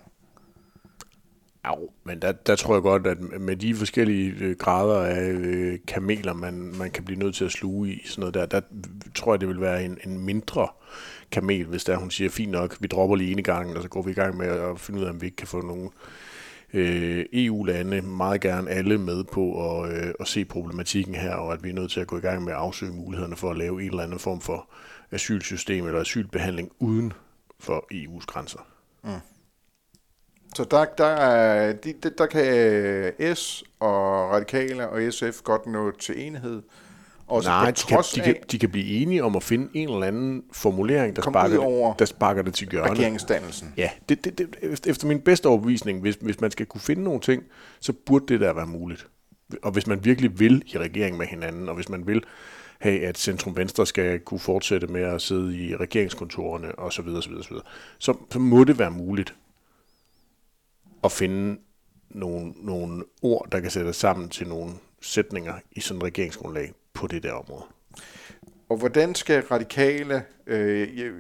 [1.64, 5.80] Au, men der, der tror jeg godt, at med de forskellige øh, grader af øh,
[5.88, 8.62] kameler, man, man kan blive nødt til at sluge i, sådan noget der, der
[9.16, 10.68] tror jeg, det vil være en, en mindre
[11.32, 14.02] kamel, hvis der hun siger, fint nok, vi dropper lige ene gang, og så går
[14.02, 15.90] vi i gang med at finde ud af, om vi ikke kan få nogle øh,
[16.76, 21.64] Øh, EU-lande, meget gerne alle med på at, øh, at se problematikken her, og at
[21.64, 23.82] vi er nødt til at gå i gang med at afsøge mulighederne for at lave
[23.82, 24.70] en eller anden form for
[25.12, 27.14] asylsystem eller asylbehandling uden
[27.60, 28.60] for EU's grænser.
[29.04, 29.10] Mm.
[30.56, 36.28] Så der, der, er, de, der kan S og Radikale og SF godt nå til
[36.28, 36.62] enighed.
[37.28, 39.70] Og så Nej, på de kan, de, kan, de kan blive enige om at finde
[39.74, 42.92] en eller anden formulering, der, sparker over det, der sparker det til hjørne.
[42.92, 43.74] regeringsdannelsen.
[43.78, 44.56] Ja, det, det, det,
[44.88, 47.44] efter- min bedste overbevisning, hvis, hvis man skal kunne finde nogle ting,
[47.80, 49.08] så burde det der være muligt.
[49.64, 52.24] Og hvis man virkelig vil i regering med hinanden, og hvis man vil
[52.80, 57.62] have, at Centrum Venstre skal kunne fortsætte med at sidde i regeringskontorerne osv., så, videre,
[58.00, 59.36] så, så må det være muligt
[61.04, 61.58] at finde
[62.10, 67.08] nogle, nogle ord, der kan sættes sammen til nogle sætninger i sådan et regeringsgrundlag på
[67.08, 67.64] det der område.
[68.70, 70.24] Og hvordan skal radikale...
[70.48, 71.12] Øh, jeg,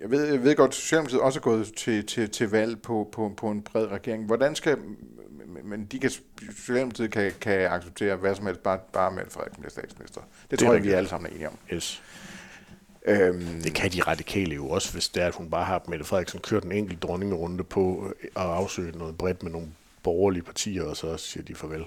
[0.00, 3.08] jeg, ved, jeg ved godt, at Socialdemokratiet også er gået til, til, til valg på,
[3.12, 4.26] på, på en bred regering.
[4.26, 4.78] Hvordan skal...
[5.64, 6.10] Men de kan,
[6.56, 10.20] Socialdemokratiet kan, kan acceptere hvad som helst, bare, bare Mette Frederiksen bliver statsminister.
[10.20, 11.58] Det, det tror jeg, vi alle sammen er enige om.
[11.72, 12.02] Yes.
[13.06, 16.04] Øhm, Det kan de radikale jo også, hvis det er, at hun bare har Mette
[16.04, 19.68] Frederiksen kørt en enkelt dronningerunde på at afsøge noget bredt med nogle
[20.02, 21.84] borgerlige partier, og så siger de farvel.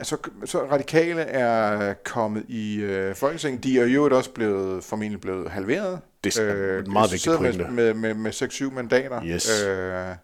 [0.00, 3.64] Altså, så radikale er kommet i øh, Folketinget.
[3.64, 6.00] De er jo også blevet, formentlig blevet halveret.
[6.24, 7.64] Det er en de meget vigtig pointe.
[7.64, 8.32] med, med, med, med
[8.70, 9.24] 6-7 mandater.
[9.24, 9.64] Yes.
[9.66, 10.16] Øh,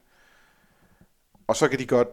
[1.46, 2.08] og så kan de godt...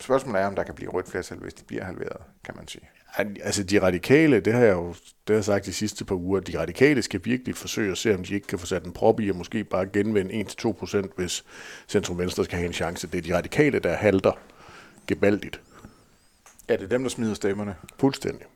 [0.00, 2.88] Spørgsmålet er, om der kan blive rødt flertal, hvis de bliver halveret, kan man sige.
[3.16, 6.40] Altså de radikale, det har jeg jo det har jeg sagt de sidste par uger,
[6.40, 9.20] de radikale skal virkelig forsøge at se, om de ikke kan få sat en prop
[9.20, 11.44] i, og måske bare genvinde 1-2%, hvis
[11.88, 13.06] Centrum Venstre skal have en chance.
[13.06, 14.32] Det er de radikale, der halter
[15.06, 15.60] gebaldigt.
[16.68, 17.76] Ja, det er dem, der smider stemmerne.
[17.98, 18.46] Fuldstændig.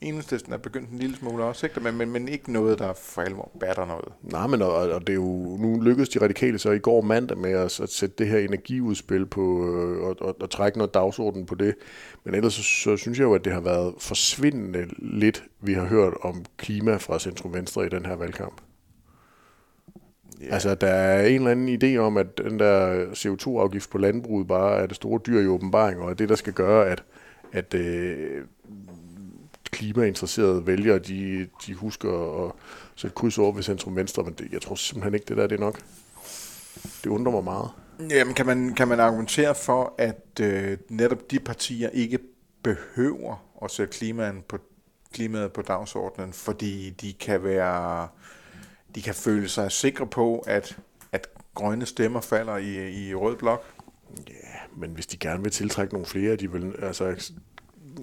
[0.00, 1.80] Enhedslisten er begyndt en lille smule også, ikke?
[1.80, 4.08] Men, men, men ikke noget, der for alvor batter noget.
[4.22, 7.38] Nej, men og, og det er jo, nu lykkedes de radikale så i går mandag
[7.38, 11.46] med at, at sætte det her energiudspil på, øh, og, og, og trække noget dagsorden
[11.46, 11.74] på det.
[12.24, 15.84] Men ellers så, så synes jeg jo, at det har været forsvindende lidt, vi har
[15.84, 18.60] hørt om klima fra Centrum Venstre i den her valgkamp.
[20.40, 20.52] Ja.
[20.52, 24.78] Altså, der er en eller anden idé om, at den der CO2-afgift på landbruget bare
[24.78, 27.02] er det store dyr i åbenbaring, og er det, der skal gøre, at,
[27.52, 28.44] at øh,
[29.64, 32.52] klimainteresserede vælgere, de, de husker at
[32.96, 35.56] sætte kryds over ved centrum venstre, men det, jeg tror simpelthen ikke, det der det
[35.56, 35.80] er nok.
[37.04, 37.70] Det undrer mig meget.
[38.10, 42.18] Jamen, kan man, kan man argumentere for, at øh, netop de partier ikke
[42.62, 44.58] behøver at sætte klimaen på,
[45.12, 48.08] klimaet på dagsordenen, fordi de kan være,
[48.94, 50.78] de kan føle sig sikre på, at,
[51.12, 53.64] at grønne stemmer falder i, i rød blok.
[54.28, 54.47] Ja,
[54.78, 57.32] men hvis de gerne vil tiltrække nogle flere, de vil, altså,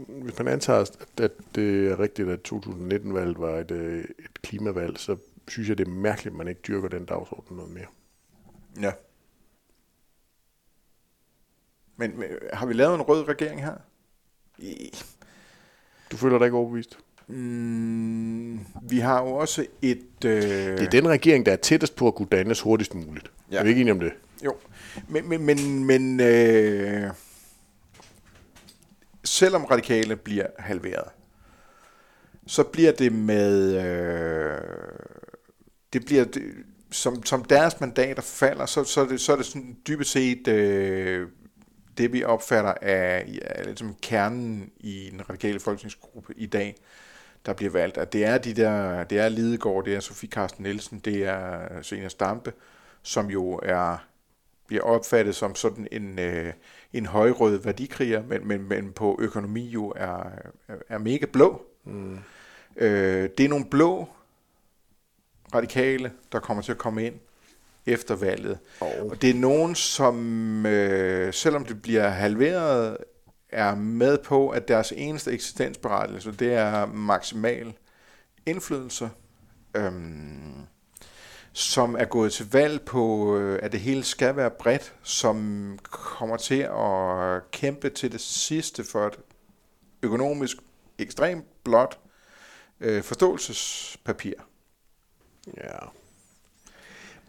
[0.07, 0.85] hvis man antager,
[1.17, 5.87] at det er rigtigt, at 2019-valget var et, øh, et klimavalg, så synes jeg, det
[5.87, 7.85] er mærkeligt, at man ikke dyrker den dagsorden noget mere.
[8.81, 8.91] Ja.
[11.97, 13.73] Men, men har vi lavet en rød regering her?
[14.57, 14.93] I,
[16.11, 16.97] Du føler dig ikke overbevist?
[17.27, 18.59] mm,
[18.89, 20.05] vi har jo også et...
[20.25, 20.31] Øh,
[20.77, 23.31] Det er den regering, der er tættest på at kunne dannes hurtigst muligt.
[23.51, 23.59] Ja.
[23.59, 24.13] Er vi ikke enige om det?
[24.45, 24.55] Jo,
[25.07, 27.11] men, men, men, men øh,
[29.23, 31.09] selvom radikale bliver halveret,
[32.47, 34.61] så bliver det med, øh,
[35.93, 36.43] det bliver, det,
[36.91, 40.47] som, som deres mandater falder, så, så, er, det, så er det sådan dybest set
[40.47, 41.27] øh,
[41.97, 46.75] det, vi opfatter af ja, ligesom kernen i den radikale folketingsgruppe i dag,
[47.45, 47.97] der bliver valgt.
[47.97, 51.67] At det er de der, det er Lidegaard, det er Sofie Carsten Nielsen, det er
[51.81, 52.53] Senior Stampe,
[53.01, 53.97] som jo er
[54.67, 56.53] bliver opfattet som sådan en, øh,
[56.93, 60.23] en højrød værdikriger, men, men, men på økonomi jo er,
[60.89, 61.65] er, mega blå.
[61.83, 62.19] Mm.
[62.77, 64.07] Øh, det er nogle blå
[65.53, 67.15] radikale, der kommer til at komme ind
[67.85, 68.59] efter valget.
[68.79, 72.97] Og Og det er nogen, som, øh, selvom det bliver halveret,
[73.49, 77.73] er med på, at deres eneste eksistensberettigelse, det er maksimal
[78.45, 79.09] indflydelse.
[79.75, 80.65] Øhm,
[81.57, 86.37] som er gået til valg på, øh, at det hele skal være bredt, som kommer
[86.37, 89.19] til at kæmpe til det sidste for et
[90.03, 90.57] økonomisk
[90.97, 91.99] ekstremt blot
[92.79, 94.33] øh, forståelsespapir.
[95.57, 95.77] ja.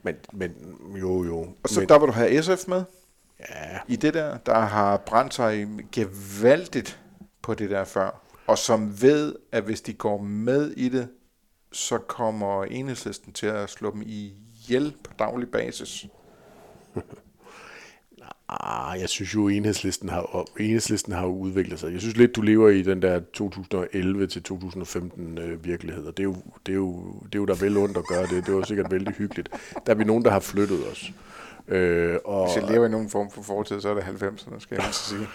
[0.02, 0.54] Men, men
[1.00, 1.38] jo, jo.
[1.62, 2.84] Og så men, der vil du have SF med
[3.40, 7.00] ja, i det der, der har brændt sig gevaldigt
[7.42, 11.08] på det der før, og som ved, at hvis de går med i det,
[11.76, 16.06] så kommer enhedslisten til at slå dem ihjel på daglig basis.
[18.48, 21.92] Ah, jeg synes jo, enhedslisten har, enhedslisten har udviklet sig.
[21.92, 23.20] Jeg synes lidt, du lever i den der
[25.36, 26.36] 2011-2015 øh, virkelighed, og det er, jo,
[26.66, 28.46] det, er jo, det er jo der vel ondt at gøre det.
[28.46, 29.48] Det var sikkert vældig hyggeligt.
[29.86, 31.12] Der er vi nogen, der har flyttet os.
[31.68, 34.74] Øh, og, Hvis jeg lever i nogen form for fortid, så er det 90'erne, skal
[34.74, 35.26] jeg altså sige.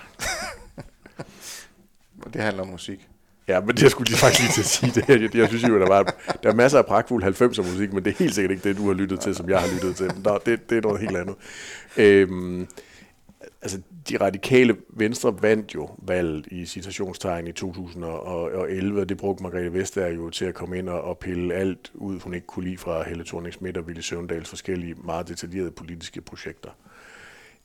[2.26, 3.11] Og det handler om musik.
[3.52, 5.22] Ja, men det jeg skulle lige faktisk lige til at sige det her.
[5.22, 6.04] Jeg, jeg synes jo, der var
[6.44, 8.88] der er masser af pragtfuld 90'er musik, men det er helt sikkert ikke det, du
[8.88, 10.12] har lyttet til, som jeg har lyttet til.
[10.24, 11.36] Nå, det, det er noget helt andet.
[11.98, 12.68] Øhm,
[13.62, 19.74] altså, de radikale venstre vandt jo valget i citationstegn i 2011, og det brugte Margrethe
[19.74, 22.78] Vestager jo til at komme ind og, og pille alt ud, hun ikke kunne lide
[22.78, 26.70] fra Helle thorning og Ville Søvndals forskellige meget detaljerede politiske projekter.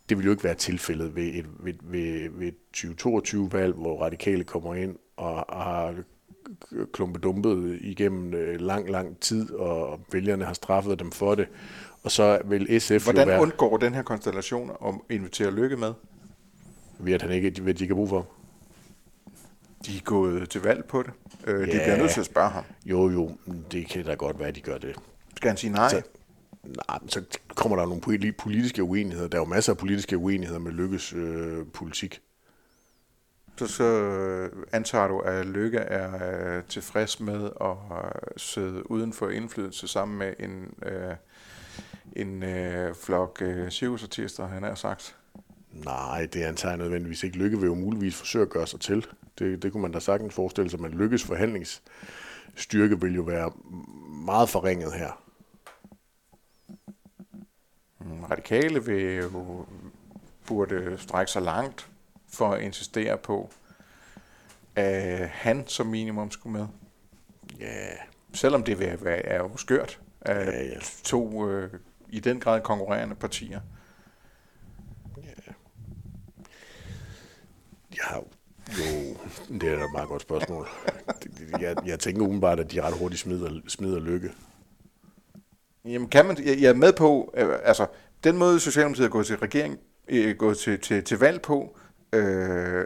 [0.09, 4.45] Det vil jo ikke være tilfældet ved et, ved, ved, ved et 2022-valg, hvor radikale
[4.45, 5.95] kommer ind og har
[6.93, 11.49] klumpedumpet igennem øh, lang, lang tid, og vælgerne har straffet dem for det.
[12.03, 15.77] Og så vil SF Hvordan jo være, undgår den her konstellation om at invitere Lykke
[15.77, 15.93] med?
[16.99, 18.27] ved at han ikke ved, at de ikke har brug for.
[19.87, 21.11] De er gået til valg på det.
[21.47, 21.85] Øh, De Ja.
[21.85, 22.65] bliver nødt til at spørge ham.
[22.85, 23.31] Jo, jo,
[23.73, 24.97] det kan da godt være, at de gør det.
[25.37, 25.89] Skal han sige nej?
[25.89, 26.03] Så,
[26.65, 27.23] nej, så
[27.55, 29.29] kommer der nogle poli- politiske uenigheder.
[29.29, 32.21] Der er jo masser af politiske uenigheder med Lykkes øh, politik.
[33.59, 39.13] Så, så øh, antager du, at Lykke er øh, tilfreds med at øh, sidde uden
[39.13, 41.15] for indflydelse sammen med en, øh,
[42.17, 45.17] en øh, flok øh, cirkusartister, han har sagt.
[45.73, 47.39] Nej, det antager jeg nødvendigvis ikke.
[47.39, 49.07] Lykke vil jo muligvis forsøge at gøre sig til.
[49.39, 53.53] Det, det kunne man da sagtens forestille sig, men Lykkes forhandlingsstyrke vil jo være
[54.25, 55.23] meget forringet her.
[58.01, 59.67] Mm, Radikale vil jo
[60.47, 61.91] burde strække sig langt
[62.37, 63.51] for at insistere på,
[64.77, 66.67] at han som minimum skulle med.
[67.61, 67.89] Ja,
[68.35, 70.79] Selvom det vil være, er jo skørt af Ja, ja.
[71.05, 71.71] to øh,
[72.09, 73.61] i den grad konkurrerende partier.
[77.97, 78.27] jeg har jo...
[79.61, 80.69] Det er da et meget godt spørgsmål.
[81.61, 84.33] Jeg, jeg tænker umiddelbart, at de ret hurtigt smider, smider Lykke.
[85.85, 87.87] Jamen kan man, jeg jeg er med på, øh, altså
[88.25, 91.79] den måde Socialdemokratiet er gået til regering, øh, gået til, til, til valg på,
[92.13, 92.85] øh,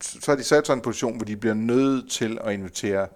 [0.00, 3.06] så har de sat sig en position, hvor de bliver nødt til at invitere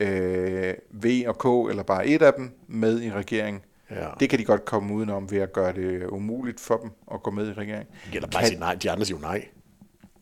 [0.00, 3.62] øh, V og K, eller bare et af dem, med i regeringen.
[3.90, 4.08] Ja.
[4.20, 7.30] Det kan de godt komme udenom ved at gøre det umuligt for dem at gå
[7.30, 7.94] med i regeringen.
[8.14, 8.74] Eller bare Kan- sige nej.
[8.74, 9.48] De andre siger jo nej.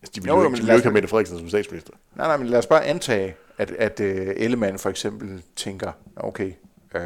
[0.01, 1.93] Altså, de vil Jo, jo, ikke, de vil jo ikke have Mette Frederiksen som statsminister.
[2.15, 4.05] Nej, nej, men lad os bare antage, at, at uh,
[4.43, 6.51] Ellemann for eksempel tænker, okay,
[6.95, 7.01] øh,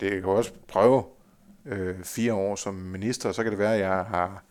[0.00, 1.02] det kan jo også prøve
[1.66, 4.44] øh, fire år som minister, så kan det være, at jeg har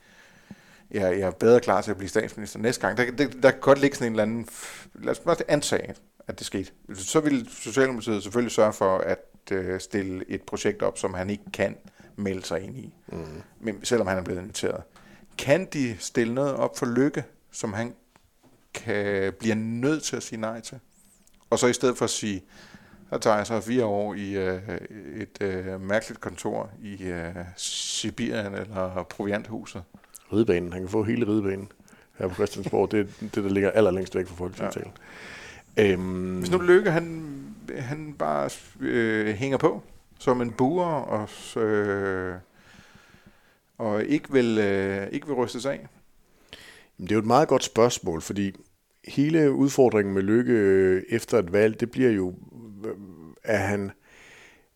[0.91, 2.97] jeg, jeg er bedre klar til at blive statsminister næste gang.
[2.97, 4.47] Der, der, der kan godt ligge sådan en eller anden...
[4.93, 5.95] Lad os bare antage,
[6.27, 6.71] at det skete.
[6.95, 9.19] Så vil Socialdemokratiet selvfølgelig sørge for at
[9.51, 11.75] øh, stille et projekt op, som han ikke kan
[12.15, 13.41] melde sig ind i, mm.
[13.59, 14.83] men, selvom han er blevet inviteret.
[15.37, 17.93] Kan de stille noget op for Lykke, som han
[18.73, 20.79] kan blive nødt til at sige nej til?
[21.49, 22.43] Og så i stedet for at sige,
[23.09, 24.61] der tager jeg så fire år i øh,
[25.15, 29.83] et øh, mærkeligt kontor i øh, Sibirien eller Provianthuset.
[30.33, 30.73] Ridebanen.
[30.73, 31.71] Han kan få hele ridebanen
[32.17, 32.91] her på Christiansborg.
[32.91, 34.91] det er det, der ligger allerlængst væk fra Folketingssalen.
[35.77, 35.91] Ja.
[35.91, 36.37] Øhm.
[36.37, 37.33] Hvis nu Lykke, han,
[37.77, 38.49] han bare
[38.79, 39.83] øh, hænger på
[40.19, 42.35] som en buer og, øh,
[43.77, 45.87] og ikke vil, øh, ikke vil rystes af?
[46.97, 48.55] Det er jo et meget godt spørgsmål, fordi
[49.07, 52.33] hele udfordringen med Lykke øh, efter et valg, det bliver jo,
[53.43, 53.91] at han,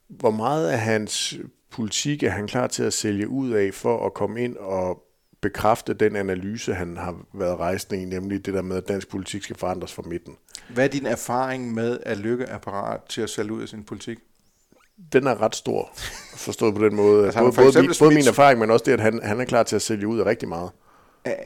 [0.08, 1.40] hvor meget af hans
[1.70, 5.11] politik er han klar til at sælge ud af for at komme ind og
[5.42, 9.44] bekræfte den analyse, han har været rejsende i, nemlig det der med, at dansk politik
[9.44, 10.38] skal forandres fra midten.
[10.70, 13.84] Hvad er din erfaring med, at Lykke er parat til at sælge ud af sin
[13.84, 14.18] politik?
[15.14, 15.90] Den er ret stor,
[16.36, 17.26] forstået på den måde.
[17.26, 19.64] altså, både, både, min, både min erfaring, men også det, at han, han er klar
[19.64, 20.72] til at sælge ud af rigtig meget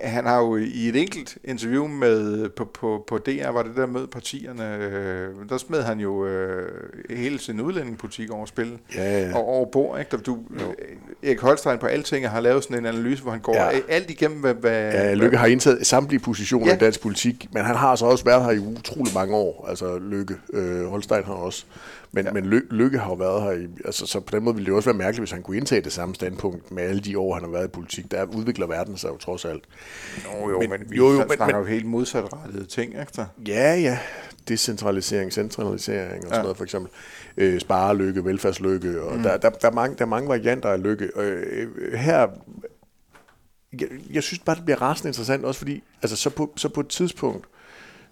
[0.01, 3.85] han har jo i et enkelt interview med på, på, på DR, var det der
[3.85, 6.69] med partierne, øh, der smed han jo øh,
[7.09, 9.35] hele sin udlændingepolitik over spil ja, ja.
[9.35, 9.99] og over bord.
[9.99, 10.17] Ikke?
[10.17, 10.37] Du,
[11.23, 13.79] Erik Holstein på Alting har lavet sådan en analyse, hvor han går ja.
[13.89, 14.53] alt igennem, hvad...
[14.53, 16.75] hvad ja, Lykke har indtaget samtlige positioner ja.
[16.75, 19.99] i dansk politik, men han har så også været her i utrolig mange år, altså
[19.99, 20.35] Lykke.
[20.53, 21.65] Øh, Holstein har også.
[22.11, 22.31] Men, ja.
[22.31, 24.75] men Ly- Lykke har jo været her, i, altså, så på den måde ville det
[24.75, 27.43] også være mærkeligt, hvis han kunne indtage det samme standpunkt med alle de år, han
[27.43, 28.11] har været i politik.
[28.11, 29.63] Der udvikler verden sig jo trods alt.
[30.25, 33.25] Jo, jo, men, men vi jo, jo, snakker men, jo helt modsatrettede ting, ikke?
[33.47, 33.99] Ja, ja.
[34.47, 36.41] Decentralisering, centralisering og sådan ja.
[36.41, 36.91] noget for eksempel.
[37.37, 39.23] Øh, sparelykke, velfærdslykke, og mm.
[39.23, 41.09] der, der, der, er mange, der er mange varianter af lykke.
[41.15, 42.27] Øh, her
[43.81, 46.79] jeg, jeg synes bare, det bliver rasende interessant, også fordi, altså så på, så på
[46.79, 47.45] et tidspunkt,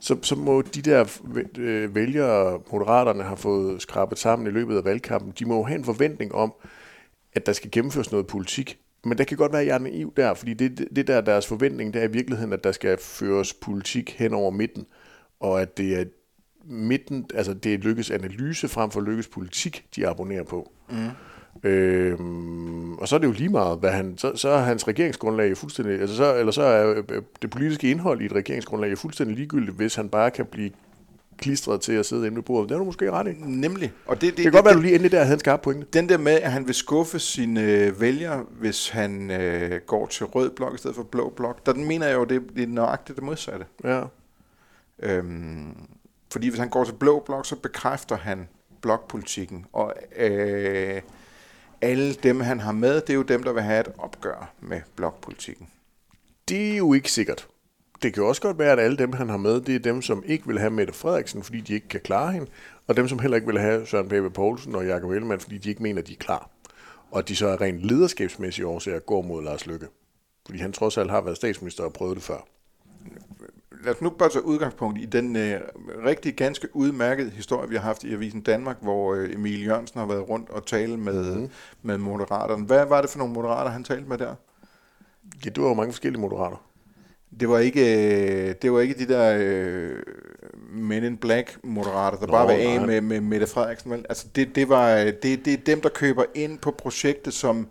[0.04, 1.20] så, så må de der
[1.58, 5.78] øh, vælgere, moderaterne har fået skrabet sammen i løbet af valgkampen, de må jo have
[5.78, 6.54] en forventning om,
[7.34, 8.80] at der skal gennemføres noget politik.
[9.04, 11.48] Men der kan godt være, at jeg er naiv der, fordi det, det der deres
[11.48, 14.86] forventning, det er i virkeligheden, at der skal føres politik hen over midten,
[15.40, 16.06] og at det er
[16.66, 20.72] midten, altså det er lykkes analyse frem for lykkes politik, de abonnerer på.
[20.90, 21.10] Mm.
[21.64, 25.58] Øhm, og så er det jo lige meget, hvad han, så, så er hans regeringsgrundlag
[25.58, 29.78] fuldstændig, altså så, eller så er øh, det politiske indhold i et regeringsgrundlag fuldstændig ligegyldigt,
[29.78, 30.72] hvis han bare kan blive
[31.38, 32.70] klistret til at sidde inde ved bordet.
[32.70, 33.32] Det er du måske ret i.
[33.40, 33.92] Nemlig.
[34.06, 35.40] Og det, det, det kan det, godt være, at du lige endelig der havde en
[35.40, 35.88] skarp pointe.
[35.94, 40.26] Den der med, at han vil skuffe sine øh, vælgere, hvis han øh, går til
[40.26, 42.68] rød blok i stedet for blå blok, der den mener jeg jo, det, det er
[42.68, 43.66] nøjagtigt det modsatte.
[43.84, 44.02] Ja.
[45.00, 45.76] Øhm,
[46.32, 48.48] fordi hvis han går til blå blok, så bekræfter han
[48.82, 49.66] blokpolitikken.
[49.74, 51.02] Og øh,
[51.84, 54.82] alle dem, han har med, det er jo dem, der vil have et opgør med
[54.96, 55.68] blokpolitikken.
[56.50, 57.48] Det er jo ikke sikkert.
[58.04, 60.24] Det kan også godt være, at alle dem, han har med, det er dem, som
[60.26, 62.48] ikke vil have Mette Frederiksen, fordi de ikke kan klare hende,
[62.88, 65.70] og dem, som heller ikke vil have Søren Pape Poulsen og Jakob Ellemann, fordi de
[65.70, 66.50] ikke mener, at de er klar.
[67.12, 69.88] Og de så er rent lederskabsmæssige årsager går mod Lars Lykke.
[70.46, 72.48] Fordi han trods alt har været statsminister og prøvet det før
[73.84, 75.62] lad os nu bare tage udgangspunkt i den øh,
[76.06, 80.08] rigtig ganske udmærkede historie, vi har haft i Avisen Danmark, hvor øh, Emil Jørgensen har
[80.08, 81.50] været rundt og tale med, mm.
[81.82, 82.66] med moderaterne.
[82.66, 84.36] Hvad var det for nogle moderater, han talte med der?
[85.46, 86.58] Ja, det var jo mange forskellige moderater.
[87.40, 89.96] Det var ikke, øh, det var ikke de der øh,
[90.72, 93.94] Men in Black moderater, der Nå, bare var af med, med Mette Frederiksen.
[93.94, 97.68] Altså det, det, var, det, det er dem, der køber ind på projektet som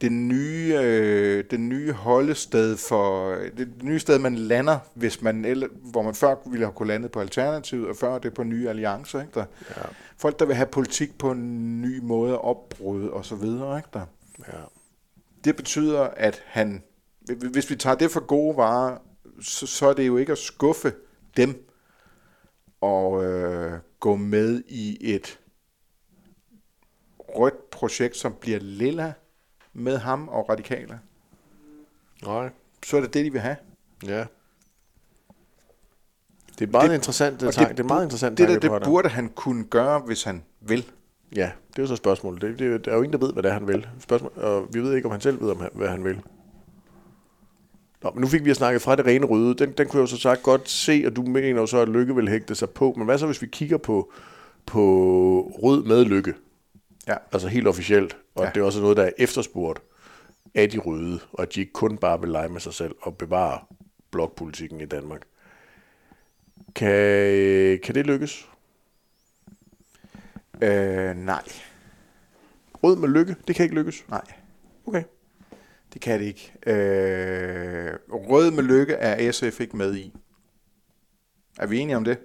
[0.00, 5.68] det nye, øh, det nye holdested for, det nye sted, man lander, hvis man, eller,
[5.82, 9.20] hvor man før ville have kunne lande på Alternativet, og før det på nye alliancer.
[9.20, 9.44] Ikke der?
[9.76, 9.82] Ja.
[10.16, 13.76] Folk, der vil have politik på en ny måde, opbrud og så videre.
[13.76, 14.06] Ikke der?
[14.38, 14.58] Ja.
[15.44, 16.82] Det betyder, at han,
[17.50, 18.98] hvis vi tager det for gode varer,
[19.40, 20.92] så, så er det jo ikke at skuffe
[21.36, 21.68] dem
[22.80, 25.38] og øh, gå med i et
[27.18, 29.12] rødt projekt, som bliver lilla,
[29.76, 31.00] med ham og radikale.
[32.24, 32.50] Nej.
[32.86, 33.56] Så er det det, de vil have.
[34.06, 34.24] Ja.
[36.58, 38.82] Det er meget det, interessant det, det, det er meget interessant det, det, det, det
[38.84, 40.90] burde han kunne gøre, hvis han vil.
[41.36, 42.42] Ja, det er jo så spørgsmålet.
[42.42, 43.86] Det, det, der er jo ingen, der ved, hvad det er, han vil.
[44.00, 46.20] Spørgsmål, og vi ved ikke, om han selv ved, om han, hvad han vil.
[48.02, 49.54] Nå, men nu fik vi snakket fra det rene røde.
[49.54, 51.88] Den, den kunne jeg jo så sagt godt se, og du mener jo så, at
[51.88, 52.94] lykke vil hægte sig på.
[52.96, 54.12] Men hvad så, hvis vi kigger på,
[54.66, 54.82] på
[55.62, 56.34] rød med lykke?
[57.06, 57.16] Ja.
[57.32, 58.16] Altså helt officielt.
[58.34, 58.50] Og ja.
[58.50, 59.82] det er også noget, der er efterspurgt
[60.54, 63.18] af de røde, og at de ikke kun bare vil lege med sig selv og
[63.18, 63.60] bevare
[64.10, 65.22] blokpolitikken i Danmark.
[66.74, 66.90] Kan,
[67.78, 68.48] kan det lykkes?
[70.62, 71.42] Øh, nej.
[72.82, 74.04] Rød med lykke, det kan ikke lykkes?
[74.08, 74.24] Nej.
[74.86, 75.02] Okay.
[75.92, 76.52] Det kan det ikke.
[76.66, 80.14] Øh, rød med lykke er SF ikke med i.
[81.58, 82.18] Er vi enige om det?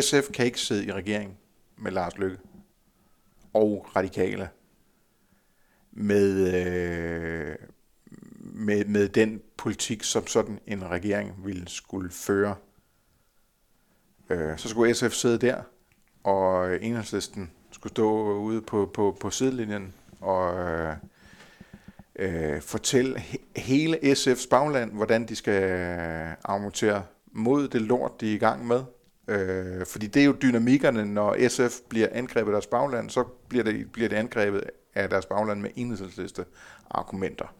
[0.00, 1.38] SF kan ikke sidde i regering
[1.78, 2.38] med Lars Lykke
[3.52, 4.48] og radikale.
[5.92, 7.56] med, øh,
[8.40, 12.54] med, med den politik, som sådan en regering ville skulle føre.
[14.30, 15.62] Øh, så skulle SF sidde der,
[16.24, 20.96] og enhedslisten skulle stå ude på, på, på sidelinjen og øh,
[22.16, 25.62] øh, fortælle he- hele SF's bagland, hvordan de skal
[26.44, 28.82] argumentere mod det lort, de er i gang med.
[29.30, 33.64] Øh, fordi det er jo dynamikkerne, når SF bliver angrebet af deres bagland, så bliver
[33.64, 34.64] det, bliver det angrebet
[34.94, 36.44] af deres bagland med enhedsliste
[36.90, 37.54] argumenter.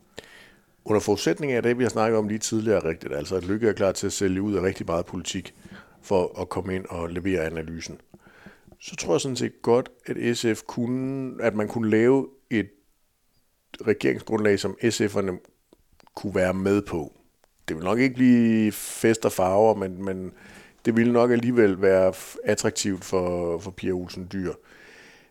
[0.85, 3.73] Under forudsætning af det, vi har snakket om lige tidligere rigtigt, altså at Lykke er
[3.73, 5.55] klar til at sælge ud af rigtig meget politik
[6.03, 8.01] for at komme ind og levere analysen,
[8.81, 12.71] så tror jeg sådan set godt, at SF kunne, at man kunne lave et
[13.87, 15.33] regeringsgrundlag, som SF'erne
[16.15, 17.13] kunne være med på.
[17.69, 20.33] Det vil nok ikke blive fest og farver, men, men
[20.85, 22.13] det ville nok alligevel være
[22.45, 24.53] attraktivt for, for Pia Olsen Dyr.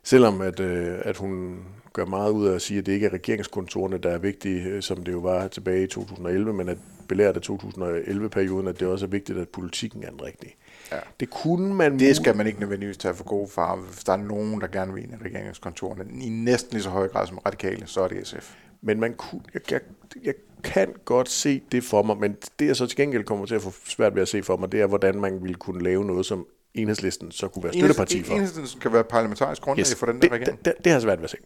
[0.03, 1.59] Selvom at, øh, at hun
[1.93, 4.81] gør meget ud af at sige, at det ikke er regeringskontorene, der er vigtige, øh,
[4.81, 6.77] som det jo var tilbage i 2011, men at
[7.07, 10.55] belært af 2011-perioden, at det også er vigtigt, at politikken er den rigtige.
[10.91, 10.97] Ja.
[11.19, 11.99] Det kunne man...
[11.99, 13.81] Det skal man ikke nødvendigvis tage for gode farve.
[13.81, 17.07] Hvis der er nogen, der gerne vil ind i regeringskontorene, i næsten lige så høj
[17.07, 18.55] grad som radikale, så er det SF.
[18.81, 19.81] Men man kunne, jeg, jeg,
[20.23, 20.33] jeg
[20.63, 23.61] kan godt se det for mig, men det jeg så til gengæld kommer til at
[23.61, 26.25] få svært ved at se for mig, det er, hvordan man ville kunne lave noget,
[26.25, 28.33] som enhedslisten så kunne være støtteparti for.
[28.33, 29.95] Enhedslisten kan være parlamentarisk grundlag yes.
[29.95, 30.57] for den der det, regering.
[30.57, 31.37] Det, det, det har svært ved at se.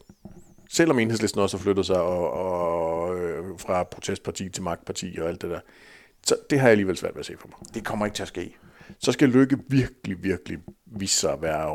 [0.69, 5.41] Selvom enhedslisten også har flyttet sig og, og, øh, fra protestparti til magtparti og alt
[5.41, 5.59] det der,
[6.23, 7.73] så det har jeg alligevel svært ved at se for mig.
[7.73, 8.55] Det kommer ikke til at ske.
[8.99, 11.69] Så skal Lykke virkelig, virkelig vise sig at være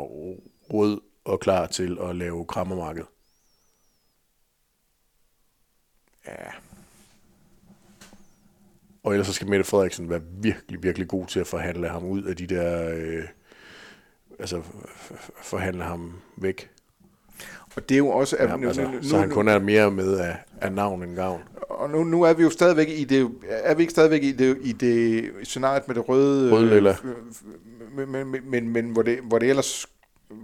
[0.73, 3.03] rød og klar til at lave krammermarked.
[6.27, 6.68] Ja.
[9.03, 12.23] Og ellers så skal Mette Frederiksen være virkelig, virkelig god til at forhandle ham ud
[12.23, 12.93] af de der...
[12.95, 13.23] Øh,
[14.39, 14.61] altså,
[15.43, 16.69] forhandle ham væk.
[17.75, 18.35] Og det er jo også...
[18.39, 21.03] At Ja, nu, altså, nu, nu, så han kun er mere med af, af navn
[21.03, 21.41] end gavn.
[21.69, 23.31] Og nu, nu er vi jo stadigvæk i det...
[23.49, 26.45] Er vi ikke stadigvæk i det, i det scenariet med det røde...
[26.45, 26.49] Øh,
[27.95, 29.85] Men, men, men, men, men hvor, det, hvor det ellers...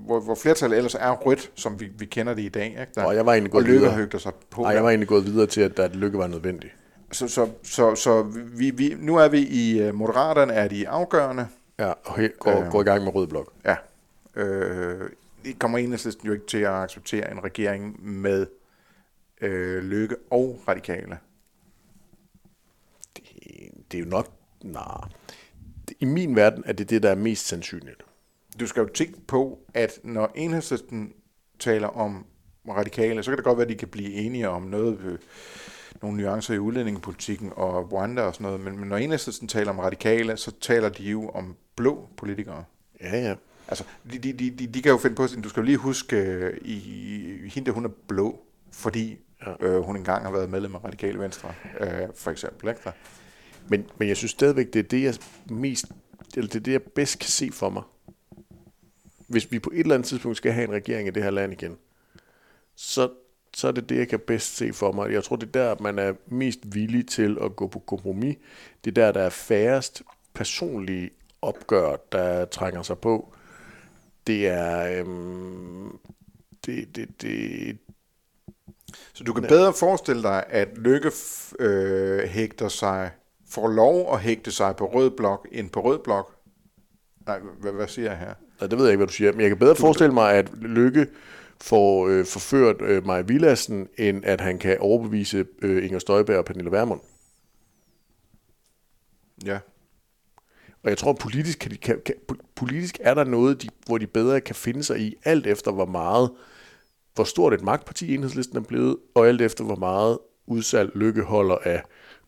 [0.05, 2.67] Hvor, hvor flertallet ellers er rødt, som vi, vi kender det i dag.
[2.67, 2.87] Ikke?
[2.95, 4.19] Der, Og jeg var egentlig og gået Lykke videre.
[4.19, 4.61] sig på.
[4.61, 6.69] Nej, jeg var egentlig gået videre til, at, at lykke var nødvendig.
[7.15, 8.21] Så, så, så, så
[8.57, 11.47] vi, vi, nu er vi i uh, Moderaterne, er de afgørende.
[11.79, 12.71] Ja, og he, går, Øh.
[12.71, 13.53] går i gang med rød blok.
[13.65, 13.75] Ja.
[14.35, 15.09] Øh,
[15.45, 18.47] det kommer enhedslisten jo ikke til at acceptere en regering med
[19.41, 21.17] øh, Lykke og Radikale.
[23.17, 23.23] Det,
[23.91, 24.27] det er jo nok...
[24.63, 25.09] Nej.
[25.99, 28.03] I min verden er det det, der er mest sandsynligt.
[28.59, 31.13] Du skal jo tænke på, at når enhedslisten
[31.59, 32.25] taler om
[32.69, 35.19] radikale, så kan det godt være, at de kan blive enige om noget, øh,
[36.05, 39.79] nogle nuancer i udlændingepolitikken og Rwanda og sådan noget, men, men når enhedslisten taler om
[39.79, 42.63] radikale, så taler de jo om blå politikere.
[43.01, 43.35] Ja, ja.
[43.67, 45.77] Altså, de, de, de, de, de kan jo finde på, at du skal jo lige
[45.77, 48.39] huske, øh, i, i, hende hun er blå,
[48.71, 49.67] fordi ja.
[49.67, 52.69] øh, hun engang har været medlem af Radikale Venstre, øh, for eksempel.
[52.69, 52.91] Ikke?
[53.67, 55.15] Men, men jeg synes stadigvæk, det er det, jeg
[55.49, 55.85] mest,
[56.35, 57.83] eller det er det, jeg bedst kan se for mig.
[59.27, 61.53] Hvis vi på et eller andet tidspunkt skal have en regering i det her land
[61.53, 61.77] igen,
[62.75, 63.09] så,
[63.55, 65.11] så er det det, jeg kan bedst se for mig.
[65.11, 68.35] Jeg tror, det er der, man er mest villig til at gå på kompromis.
[68.85, 70.03] Det er der, der er færrest
[70.33, 71.09] personlige
[71.41, 73.33] opgør, der trænger sig på.
[74.27, 74.99] Det er...
[74.99, 75.99] Øhm,
[76.65, 77.77] det, det, det,
[79.13, 81.11] Så du kan bedre forestille dig, at Lykke
[81.59, 83.11] øh, hægter sig,
[83.49, 86.35] får lov at hægte sig på rød blok, end på rød blok.
[87.27, 88.33] Nej, hvad, hvad siger jeg her?
[88.59, 89.31] Nej, det ved jeg ikke, hvad du siger.
[89.31, 91.07] Men jeg kan bedre forestille mig, at Lykke
[91.61, 96.45] får øh, forført øh, Maja Villassen, end at han kan overbevise øh, Inger Støjberg og
[96.45, 97.01] Pernille Vermund.
[99.45, 99.59] Ja.
[100.83, 102.15] Og jeg tror, politisk, kan de, kan, kan,
[102.55, 105.85] politisk er der noget, de, hvor de bedre kan finde sig i, alt efter hvor
[105.85, 106.31] meget,
[107.13, 111.57] hvor stort et magtparti enhedslisten er blevet, og alt efter hvor meget udsalg Lykke holder
[111.57, 111.83] af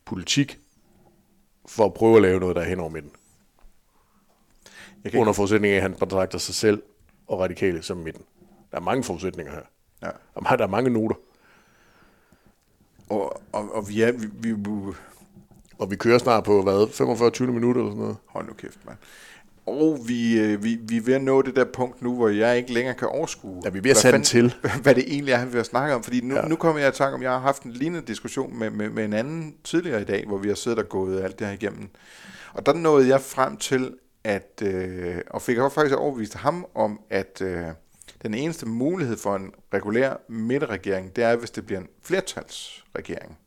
[0.06, 0.60] politik,
[1.68, 3.12] for at prøve at lave noget, der er hen over midten.
[5.04, 6.84] Jeg kan Under forudsætning af, at han betragter sig selv
[7.28, 8.26] og radikale som midten.
[8.72, 9.62] Der er mange forudsætninger her.
[10.04, 10.10] Ja.
[10.36, 11.16] Og Der er mange noter.
[13.10, 14.94] Og, og, og vi er, vi, vi, vi,
[15.80, 16.88] Og vi kører snart på, hvad,
[17.48, 18.18] 45-20 minutter eller sådan noget.
[18.26, 18.98] hold nu kæft, mand.
[19.66, 22.58] Og vi, øh, vi, vi er ved at nå det der punkt nu, hvor jeg
[22.58, 24.54] ikke længere kan overskue, Ja, vi er ved at hvad sætte den til.
[24.84, 26.04] hvad det egentlig er, vi vil snakke om.
[26.04, 26.48] Fordi nu, Ja.
[26.48, 29.06] nu kommer jeg i tanke om, jeg har haft en lignende diskussion med, med, med
[29.06, 31.90] en anden tidligere i dag, hvor vi har siddet og gået alt det her igennem.
[32.54, 33.94] Og der nåede jeg frem til,
[34.24, 37.66] at, øh, og fik også faktisk overbevist ham om, at øh,
[38.22, 43.38] den eneste mulighed for en regulær midterregering, det er, hvis det bliver en flertalsregering.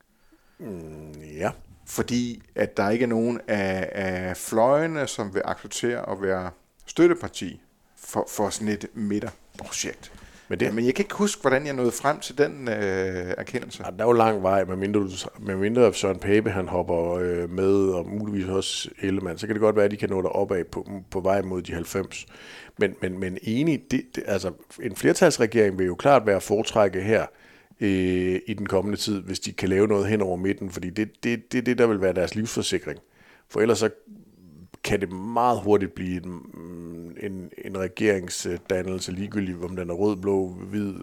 [1.38, 1.50] Ja.
[1.86, 6.50] Fordi at der ikke er nogen af, af fløjene, som vil acceptere at være
[6.86, 7.62] støtteparti
[7.96, 10.12] for, for sådan et midterprojekt.
[10.50, 13.82] Men, det, men jeg kan ikke huske, hvordan jeg nåede frem til den øh, erkendelse.
[13.86, 15.08] Ja, der er jo lang vej, medmindre,
[15.40, 19.60] med mindre Søren Pape han hopper øh, med, og muligvis også Ellemann, så kan det
[19.60, 22.26] godt være, at de kan nå derop af på, på vej mod de 90.
[22.78, 27.26] Men, men, men enig, det, det, altså en flertalsregering vil jo klart være foretrække her
[27.80, 31.02] øh, i den kommende tid, hvis de kan lave noget hen over midten, fordi det
[31.02, 32.98] er det, det, det, der vil være deres livsforsikring.
[33.48, 33.90] For ellers så
[34.84, 36.42] kan det meget hurtigt blive en,
[37.22, 40.94] en, en regeringsdannelse, ligegyldigt om den er rød, blå, hvid,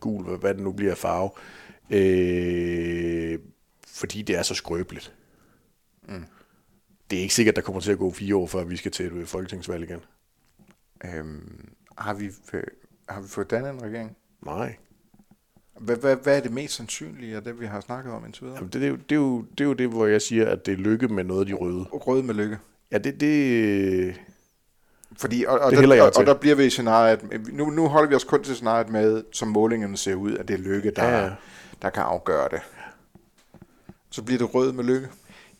[0.00, 1.30] gul, hvad, den nu bliver farve,
[1.90, 3.38] øh,
[3.86, 5.14] fordi det er så skrøbeligt.
[6.08, 6.24] Mm.
[7.10, 9.06] Det er ikke sikkert, der kommer til at gå fire år, før vi skal til
[9.06, 10.00] et folketingsvalg igen.
[11.04, 11.68] Øhm,
[11.98, 12.30] har, vi,
[13.08, 14.16] har vi fået dannet en regering?
[14.44, 14.76] Nej.
[15.80, 18.56] Hvad, hvad, hvad er det mest sandsynlige af det, vi har snakket om indtil videre?
[18.56, 20.46] Jamen, det, det, er jo, det, er jo, det er jo det, hvor jeg siger,
[20.48, 21.82] at det er lykke med noget af de røde.
[21.82, 22.58] Røde med lykke.
[22.92, 23.20] Ja, det...
[23.20, 24.20] det
[25.18, 27.20] fordi, og, og, det der, og, og der bliver vi i scenariet,
[27.52, 30.54] nu, nu holder vi os kun til scenariet med, som målingerne ser ud, at det
[30.54, 31.30] er lykke, der, ja.
[31.82, 32.60] der kan afgøre det.
[34.10, 35.08] Så bliver det rød med lykke.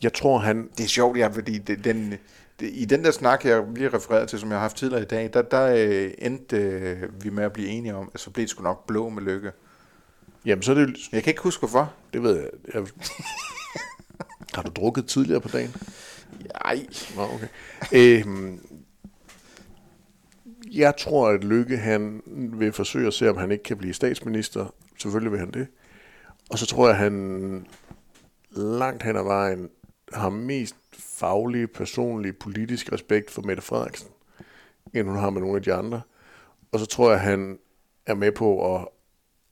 [0.02, 0.68] Jeg tror, han...
[0.78, 2.14] Det er sjovt, ja, fordi det, den,
[2.60, 5.06] det, i den der snak, jeg lige refereret til, som jeg har haft tidligere i
[5.06, 8.42] dag, der, der øh, endte øh, vi med at blive enige om, at så blev
[8.42, 9.52] det sgu nok blå med lykke.
[10.44, 10.96] Jamen, så er det...
[11.12, 11.92] Jeg kan ikke huske, hvorfor.
[12.12, 12.48] Det ved jeg.
[12.74, 12.82] jeg...
[14.54, 15.74] har du drukket tidligere på dagen?
[16.64, 16.86] Nej.
[17.16, 17.48] Nå, okay.
[17.92, 18.60] Øhm,
[20.72, 22.22] jeg tror, at Lykke han
[22.52, 24.74] vil forsøge at se, om han ikke kan blive statsminister.
[24.98, 25.66] Selvfølgelig vil han det.
[26.50, 27.66] Og så tror jeg, at han
[28.50, 29.70] langt hen ad vejen
[30.12, 34.08] har mest faglig, personlig, politisk respekt for Mette Frederiksen,
[34.94, 36.00] end hun har med nogle af de andre.
[36.72, 37.58] Og så tror jeg, at han
[38.06, 38.88] er med på at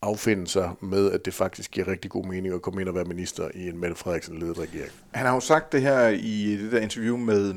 [0.02, 3.04] affinde sig med, at det faktisk giver rigtig god mening at komme ind og være
[3.04, 4.92] minister i en Mette Frederiksen-ledet regering.
[5.10, 7.54] Han har jo sagt det her i det der interview med,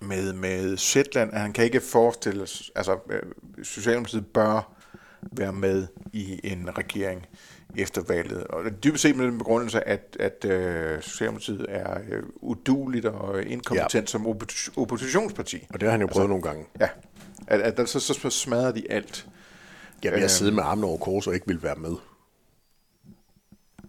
[0.00, 3.22] med, med Zetland, at han kan ikke forestille, altså øh,
[3.62, 4.74] Socialdemokratiet bør
[5.22, 7.26] være med i en regering
[7.76, 8.44] efter valget.
[8.44, 13.94] Og dybest set med den begrundelse, at, at uh, Socialdemokratiet er uh, uduligt og inkompetent
[13.94, 14.06] ja.
[14.06, 14.26] som
[14.76, 15.66] oppositionsparti.
[15.70, 16.64] Og det har han jo prøvet altså, nogle gange.
[16.80, 16.88] Ja,
[17.46, 19.28] at, at, at så, så smadrer de alt.
[20.02, 21.96] Jeg vil have siddet med armene over kors og ikke vil være med.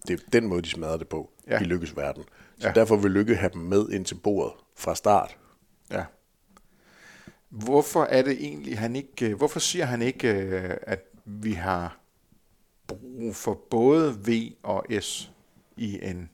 [0.06, 1.60] Det er den måde, de smadrer det på ja.
[1.60, 2.24] i Lykkes verden.
[2.58, 2.72] Så ja.
[2.72, 5.36] derfor vil Lykke have dem med ind til bordet fra start.
[5.90, 6.04] Ja.
[7.48, 12.00] Hvorfor er det egentlig, han ikke, øh, hvorfor siger han ikke, øh, at vi har
[12.86, 15.32] brug for både V og S
[15.76, 16.30] i en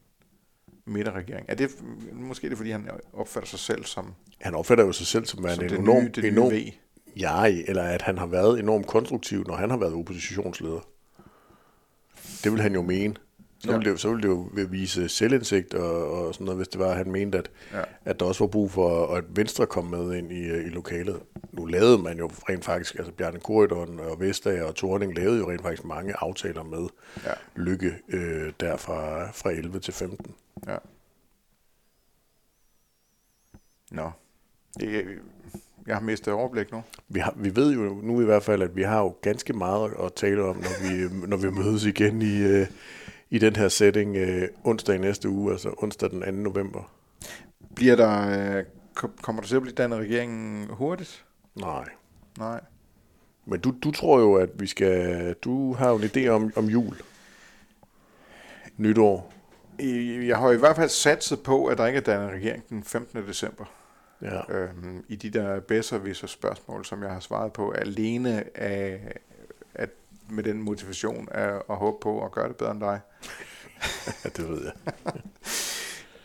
[0.84, 1.46] midterregering?
[1.48, 1.70] Er det
[2.12, 4.14] måske det, fordi han opfatter sig selv som...
[4.40, 6.52] Han opfatter jo sig selv som, som en enorm, nye, enorm,
[7.16, 10.80] ja, eller at han har været enormt konstruktiv, når han har været oppositionsleder.
[12.44, 13.14] Det vil han jo mene.
[13.58, 13.76] Så, ja.
[13.76, 16.90] ville, det, så ville det jo vise selvindsigt og, og sådan noget, hvis det var,
[16.90, 17.82] at han mente, at, ja.
[18.04, 21.22] at der også var brug for, at Venstre kom med ind i, i lokalet.
[21.52, 25.50] Nu lavede man jo rent faktisk, altså Bjarne Korydon og Vestager og Thorning lavede jo
[25.50, 26.88] rent faktisk mange aftaler med
[27.24, 27.32] ja.
[27.54, 30.34] Lykke øh, der fra, fra 11 til 15.
[30.66, 30.76] Ja.
[33.90, 34.10] Nå.
[34.80, 35.04] Det,
[35.86, 36.82] jeg har mistet overblik nu.
[37.08, 39.92] Vi, har, vi ved jo nu i hvert fald, at vi har jo ganske meget
[40.04, 42.66] at tale om, når vi, når vi mødes igen i, øh,
[43.30, 46.30] i den her setting øh, onsdag i næste uge, altså onsdag den 2.
[46.30, 46.92] november.
[47.74, 48.64] Bliver der, øh,
[49.22, 51.24] kommer der til at blive dannet regeringen hurtigt?
[51.54, 51.84] Nej.
[52.38, 52.60] Nej.
[53.46, 55.34] Men du, du tror jo, at vi skal...
[55.34, 56.96] Du har jo en idé om, om jul.
[58.76, 59.32] Nytår.
[60.26, 63.26] Jeg har i hvert fald satset på, at der ikke er dannet regering den 15.
[63.26, 63.64] december
[64.22, 64.52] ja.
[64.54, 69.18] øhm, i de der bedre spørgsmål, som jeg har svaret på, alene af,
[69.74, 69.90] at
[70.30, 73.00] med den motivation af at håbe på at gøre det bedre end dig.
[74.24, 75.14] ja, det ved jeg.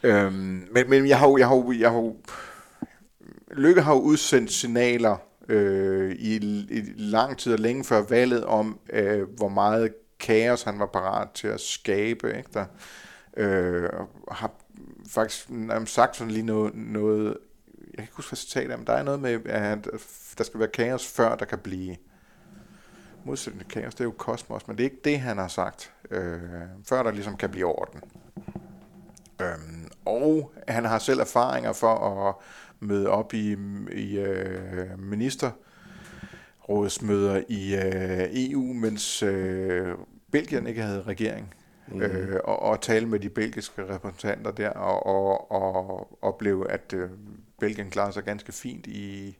[0.25, 2.15] øhm, men, men jeg har jo, jeg har jo, jeg har jo,
[3.51, 5.17] Lykke har jo udsendt signaler
[5.49, 6.35] øh, i,
[6.69, 11.29] i lang tid og længe før valget om, øh, hvor meget kaos han var parat
[11.31, 12.37] til at skabe.
[12.37, 12.49] Ikke?
[12.53, 12.65] Der,
[13.37, 13.89] øh,
[14.31, 14.51] har
[15.09, 15.49] faktisk
[15.85, 17.37] sagt sådan lige noget, noget
[17.91, 19.87] jeg kan ikke huske, hvad citatet er, men der er noget med, at
[20.37, 21.95] der skal være kaos, før der kan blive
[23.25, 26.39] modsætning kaos, det er jo kosmos, men det er ikke det, han har sagt, øh,
[26.83, 28.01] før der ligesom kan blive orden.
[29.41, 32.35] Øhm, og han har selv erfaringer for at
[32.79, 33.55] møde op i,
[33.91, 39.95] i øh, ministerrådsmøder i øh, EU, mens øh,
[40.31, 41.53] Belgien ikke havde regering.
[41.87, 42.01] Mm.
[42.01, 47.09] Øh, og, og tale med de belgiske repræsentanter der, og, og, og opleve, at øh,
[47.61, 49.37] Belgien klarede sig ganske fint i,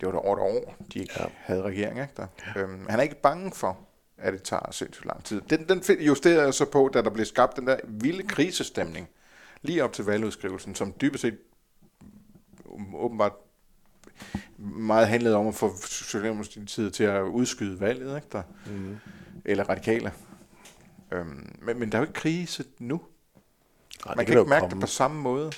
[0.00, 1.26] det var der over et år, de ikke ja.
[1.36, 2.00] havde regering.
[2.00, 2.26] Ikke der?
[2.56, 2.60] Ja.
[2.60, 3.78] Øhm, han er ikke bange for,
[4.18, 5.40] at det tager sindssygt lang tid.
[5.50, 9.08] Den, den justerede jeg så på, da der blev skabt den der vilde krisestemning,
[9.62, 11.38] lige op til valgudskrivelsen, som dybest set
[12.94, 13.32] åbenbart
[14.58, 18.42] meget handlede om at få Socialdemokratiet til at udskyde valget, ikke der?
[18.66, 18.96] Mm.
[19.44, 20.12] Eller radikale.
[21.12, 23.00] Øhm, men, men der er jo ikke krise nu.
[24.06, 24.74] Nej, Man kan ikke mærke komme.
[24.74, 25.52] det på samme måde.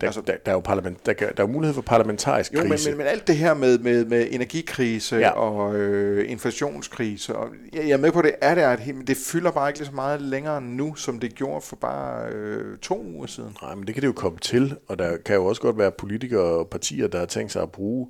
[0.00, 2.60] Der, altså, der, der, er jo parlament, der, der er jo mulighed for parlamentarisk jo,
[2.60, 2.90] krise.
[2.90, 5.30] Men, men, men alt det her med, med, med energikrise ja.
[5.30, 9.50] og øh, inflationskrise, og jeg, jeg er med på, det er det, men det fylder
[9.50, 13.26] bare ikke lige så meget længere nu, som det gjorde for bare øh, to uger
[13.26, 13.56] siden.
[13.62, 15.90] Nej, men det kan det jo komme til, og der kan jo også godt være
[15.90, 18.08] politikere og partier, der har tænkt sig at bruge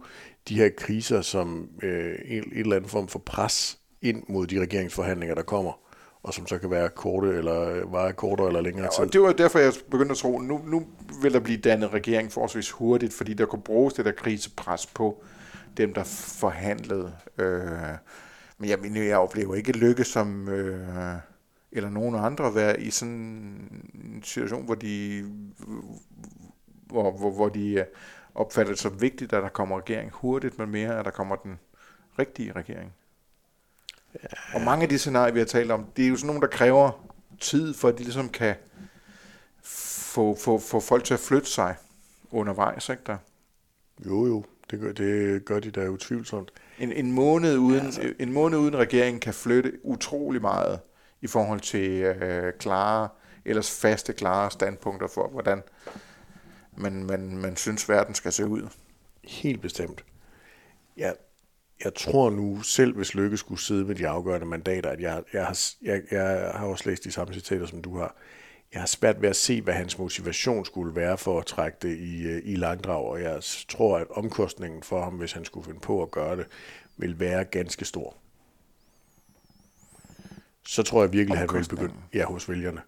[0.48, 4.60] de her kriser som øh, en, en eller anden form for pres ind mod de
[4.60, 5.85] regeringsforhandlinger, der kommer
[6.26, 9.32] og som så kan være korte eller vare kortere eller længere ja, og det var
[9.32, 10.86] derfor, jeg begyndte at tro, nu, nu
[11.22, 15.24] vil der blive dannet regering forholdsvis hurtigt, fordi der kunne bruges det der krisepres på
[15.76, 16.04] dem, der
[16.40, 17.12] forhandlede.
[17.38, 17.70] Øh,
[18.58, 21.16] men jeg, mener, jeg oplever ikke lykke som, øh,
[21.72, 23.14] eller nogen andre, være i sådan
[23.94, 25.24] en situation, hvor de,
[26.86, 27.84] hvor, hvor, hvor de
[28.34, 31.58] opfatter det som vigtigt, at der kommer regering hurtigt, men mere, at der kommer den
[32.18, 32.92] rigtige regering.
[34.54, 36.46] Og mange af de scenarier, vi har talt om, det er jo sådan nogle, der
[36.46, 37.06] kræver
[37.40, 38.54] tid, for at de ligesom kan
[39.62, 41.74] få, få, få folk til at flytte sig
[42.30, 43.16] undervejs, ikke der?
[44.06, 46.50] Jo, jo, det gør, det gør de da utvivlsomt.
[46.78, 48.12] En, en, måned uden, ja, altså.
[48.18, 50.80] en måned uden regeringen kan flytte utrolig meget
[51.20, 53.08] i forhold til øh, klare,
[53.44, 55.62] ellers faste, klare standpunkter for, hvordan
[56.76, 58.68] man, man, man synes, verden skal se ud.
[59.24, 60.04] Helt bestemt.
[60.96, 61.10] Ja,
[61.84, 65.46] jeg tror nu selv, hvis Lykke skulle sidde med de afgørende mandater, at jeg, jeg,
[65.46, 68.16] har, jeg, jeg har også læst de samme citater, som du har.
[68.72, 71.96] Jeg har svært ved at se, hvad hans motivation skulle være for at trække det
[71.98, 75.80] i, øh, i langdrag, og jeg tror, at omkostningen for ham, hvis han skulle finde
[75.80, 76.46] på at gøre det,
[76.96, 78.16] vil være ganske stor.
[80.66, 82.80] Så tror jeg virkelig, at han vil begynde ja, hos vælgerne.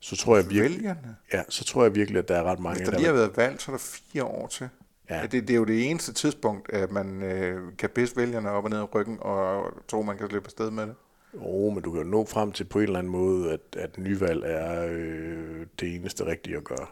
[0.00, 1.16] Så tror jeg virkelig, vælgerne?
[1.32, 2.78] Ja, så tror jeg virkelig, at der er ret mange...
[2.78, 4.68] Hvis der lige har været valgt, så er der fire år til.
[5.10, 5.22] Ja.
[5.22, 8.70] Det, det er jo det eneste tidspunkt, at man øh, kan pisse vælgerne op og
[8.70, 10.94] ned i ryggen, og tro, man kan slippe afsted med det.
[11.34, 13.76] Jo, oh, men du kan jo nå frem til på en eller anden måde, at,
[13.76, 16.86] at nyvalg er øh, det eneste rigtige at gøre.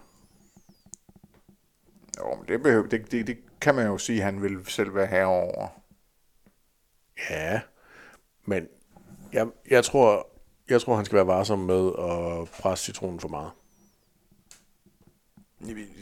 [2.19, 4.95] Jo, men det, behøver, det, det, det kan man jo sige, at han vil selv
[4.95, 5.69] være herover.
[7.31, 7.61] Ja,
[8.45, 8.69] men
[9.33, 10.29] jeg, jeg, tror,
[10.69, 13.51] jeg tror, han skal være varsom med at presse citronen for meget.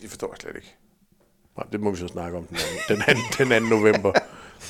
[0.03, 0.77] Det forstår jeg slet ikke.
[1.57, 3.77] Nej, det må vi så snakke om den anden, den anden, den 2.
[3.77, 4.13] november,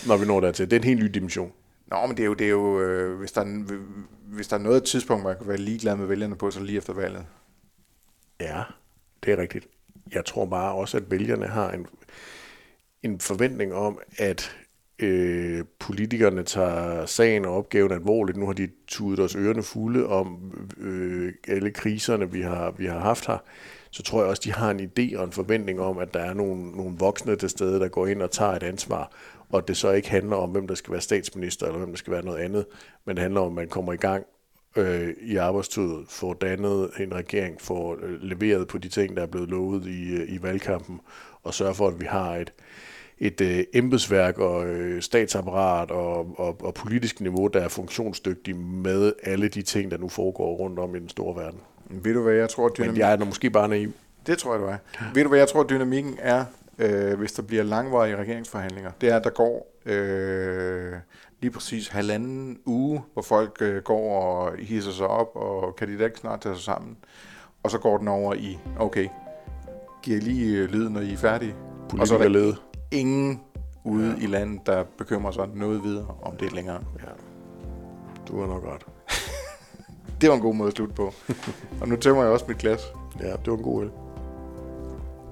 [0.08, 0.70] når vi når dertil.
[0.70, 1.52] Det er en helt ny dimension.
[1.86, 3.78] Nå, men det er jo, det er jo øh, hvis, der er,
[4.26, 6.92] hvis der er noget tidspunkt, man kan være ligeglad med vælgerne på, så lige efter
[6.92, 7.26] valget.
[8.40, 8.62] Ja,
[9.24, 9.66] det er rigtigt.
[10.12, 11.86] Jeg tror bare også, at vælgerne har en,
[13.02, 14.56] en forventning om, at
[14.98, 18.38] øh, politikerne tager sagen og opgaven alvorligt.
[18.38, 22.98] Nu har de tudet os ørerne fulde om øh, alle kriserne, vi har, vi har
[22.98, 23.38] haft her
[23.94, 26.34] så tror jeg også, de har en idé og en forventning om, at der er
[26.34, 29.12] nogle, nogle voksne til stede, der går ind og tager et ansvar,
[29.50, 31.96] og at det så ikke handler om, hvem der skal være statsminister, eller hvem der
[31.96, 32.66] skal være noget andet,
[33.04, 34.26] men det handler om, at man kommer i gang
[34.76, 39.26] øh, i arbejdstødet, får dannet en regering, får øh, leveret på de ting, der er
[39.26, 41.00] blevet lovet i, øh, i valgkampen,
[41.42, 42.52] og sørger for, at vi har et,
[43.18, 49.12] et øh, embedsværk og øh, statsapparat og, og, og politisk niveau, der er funktionsdygtig med
[49.22, 51.60] alle de ting, der nu foregår rundt om i den store verden.
[51.90, 52.94] Ved du hvad, jeg tror, dynamikken...
[52.94, 53.92] Men jeg er måske bare naiv.
[54.26, 54.76] Det tror jeg, du er.
[55.14, 56.44] Ved du hvad, jeg tror, dynamikken er,
[56.78, 58.90] øh, hvis der bliver langvarige regeringsforhandlinger?
[59.00, 60.92] Det er, at der går øh,
[61.40, 65.98] lige præcis halvanden uge, hvor folk øh, går og hisser sig op, og kan de
[65.98, 66.96] da ikke snart tage sig sammen?
[67.62, 69.08] Og så går den over i, okay,
[70.02, 71.54] giver lige øh, lyd, når I er færdige.
[71.98, 72.54] og så er der
[72.90, 73.40] ingen
[73.84, 74.24] ude ja.
[74.24, 76.80] i landet, der bekymrer sig noget videre om det længere.
[77.00, 77.10] Ja.
[78.28, 78.86] Du har nok ret.
[80.24, 81.14] Det var en god måde at slutte på.
[81.80, 82.80] og nu tømmer jeg også mit glas.
[83.20, 83.90] Ja, det var en god øl.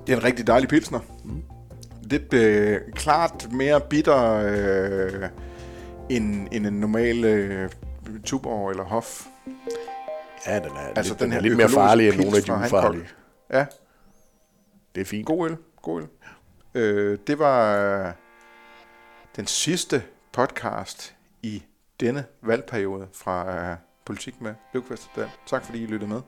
[0.06, 1.00] Det er en rigtig dejlig pilsner.
[1.24, 1.42] Mm.
[2.02, 5.28] Lidt øh, klart mere bitter øh,
[6.10, 7.70] end, end en normal øh,
[8.24, 9.26] Tuborg eller Hof.
[10.46, 12.52] Ja, den er, altså, lidt, den, den er lidt mere farlig end nogle af de
[12.52, 13.08] ufarlige.
[13.52, 13.66] Ja.
[14.94, 15.26] Det er fint.
[15.26, 15.56] God øl.
[15.82, 16.08] God øl.
[16.74, 18.12] Øh, det var øh,
[19.36, 21.62] den sidste podcast i
[22.00, 25.10] denne valgperiode fra øh, politik med Løvkvist
[25.46, 26.20] Tak fordi I lyttede med.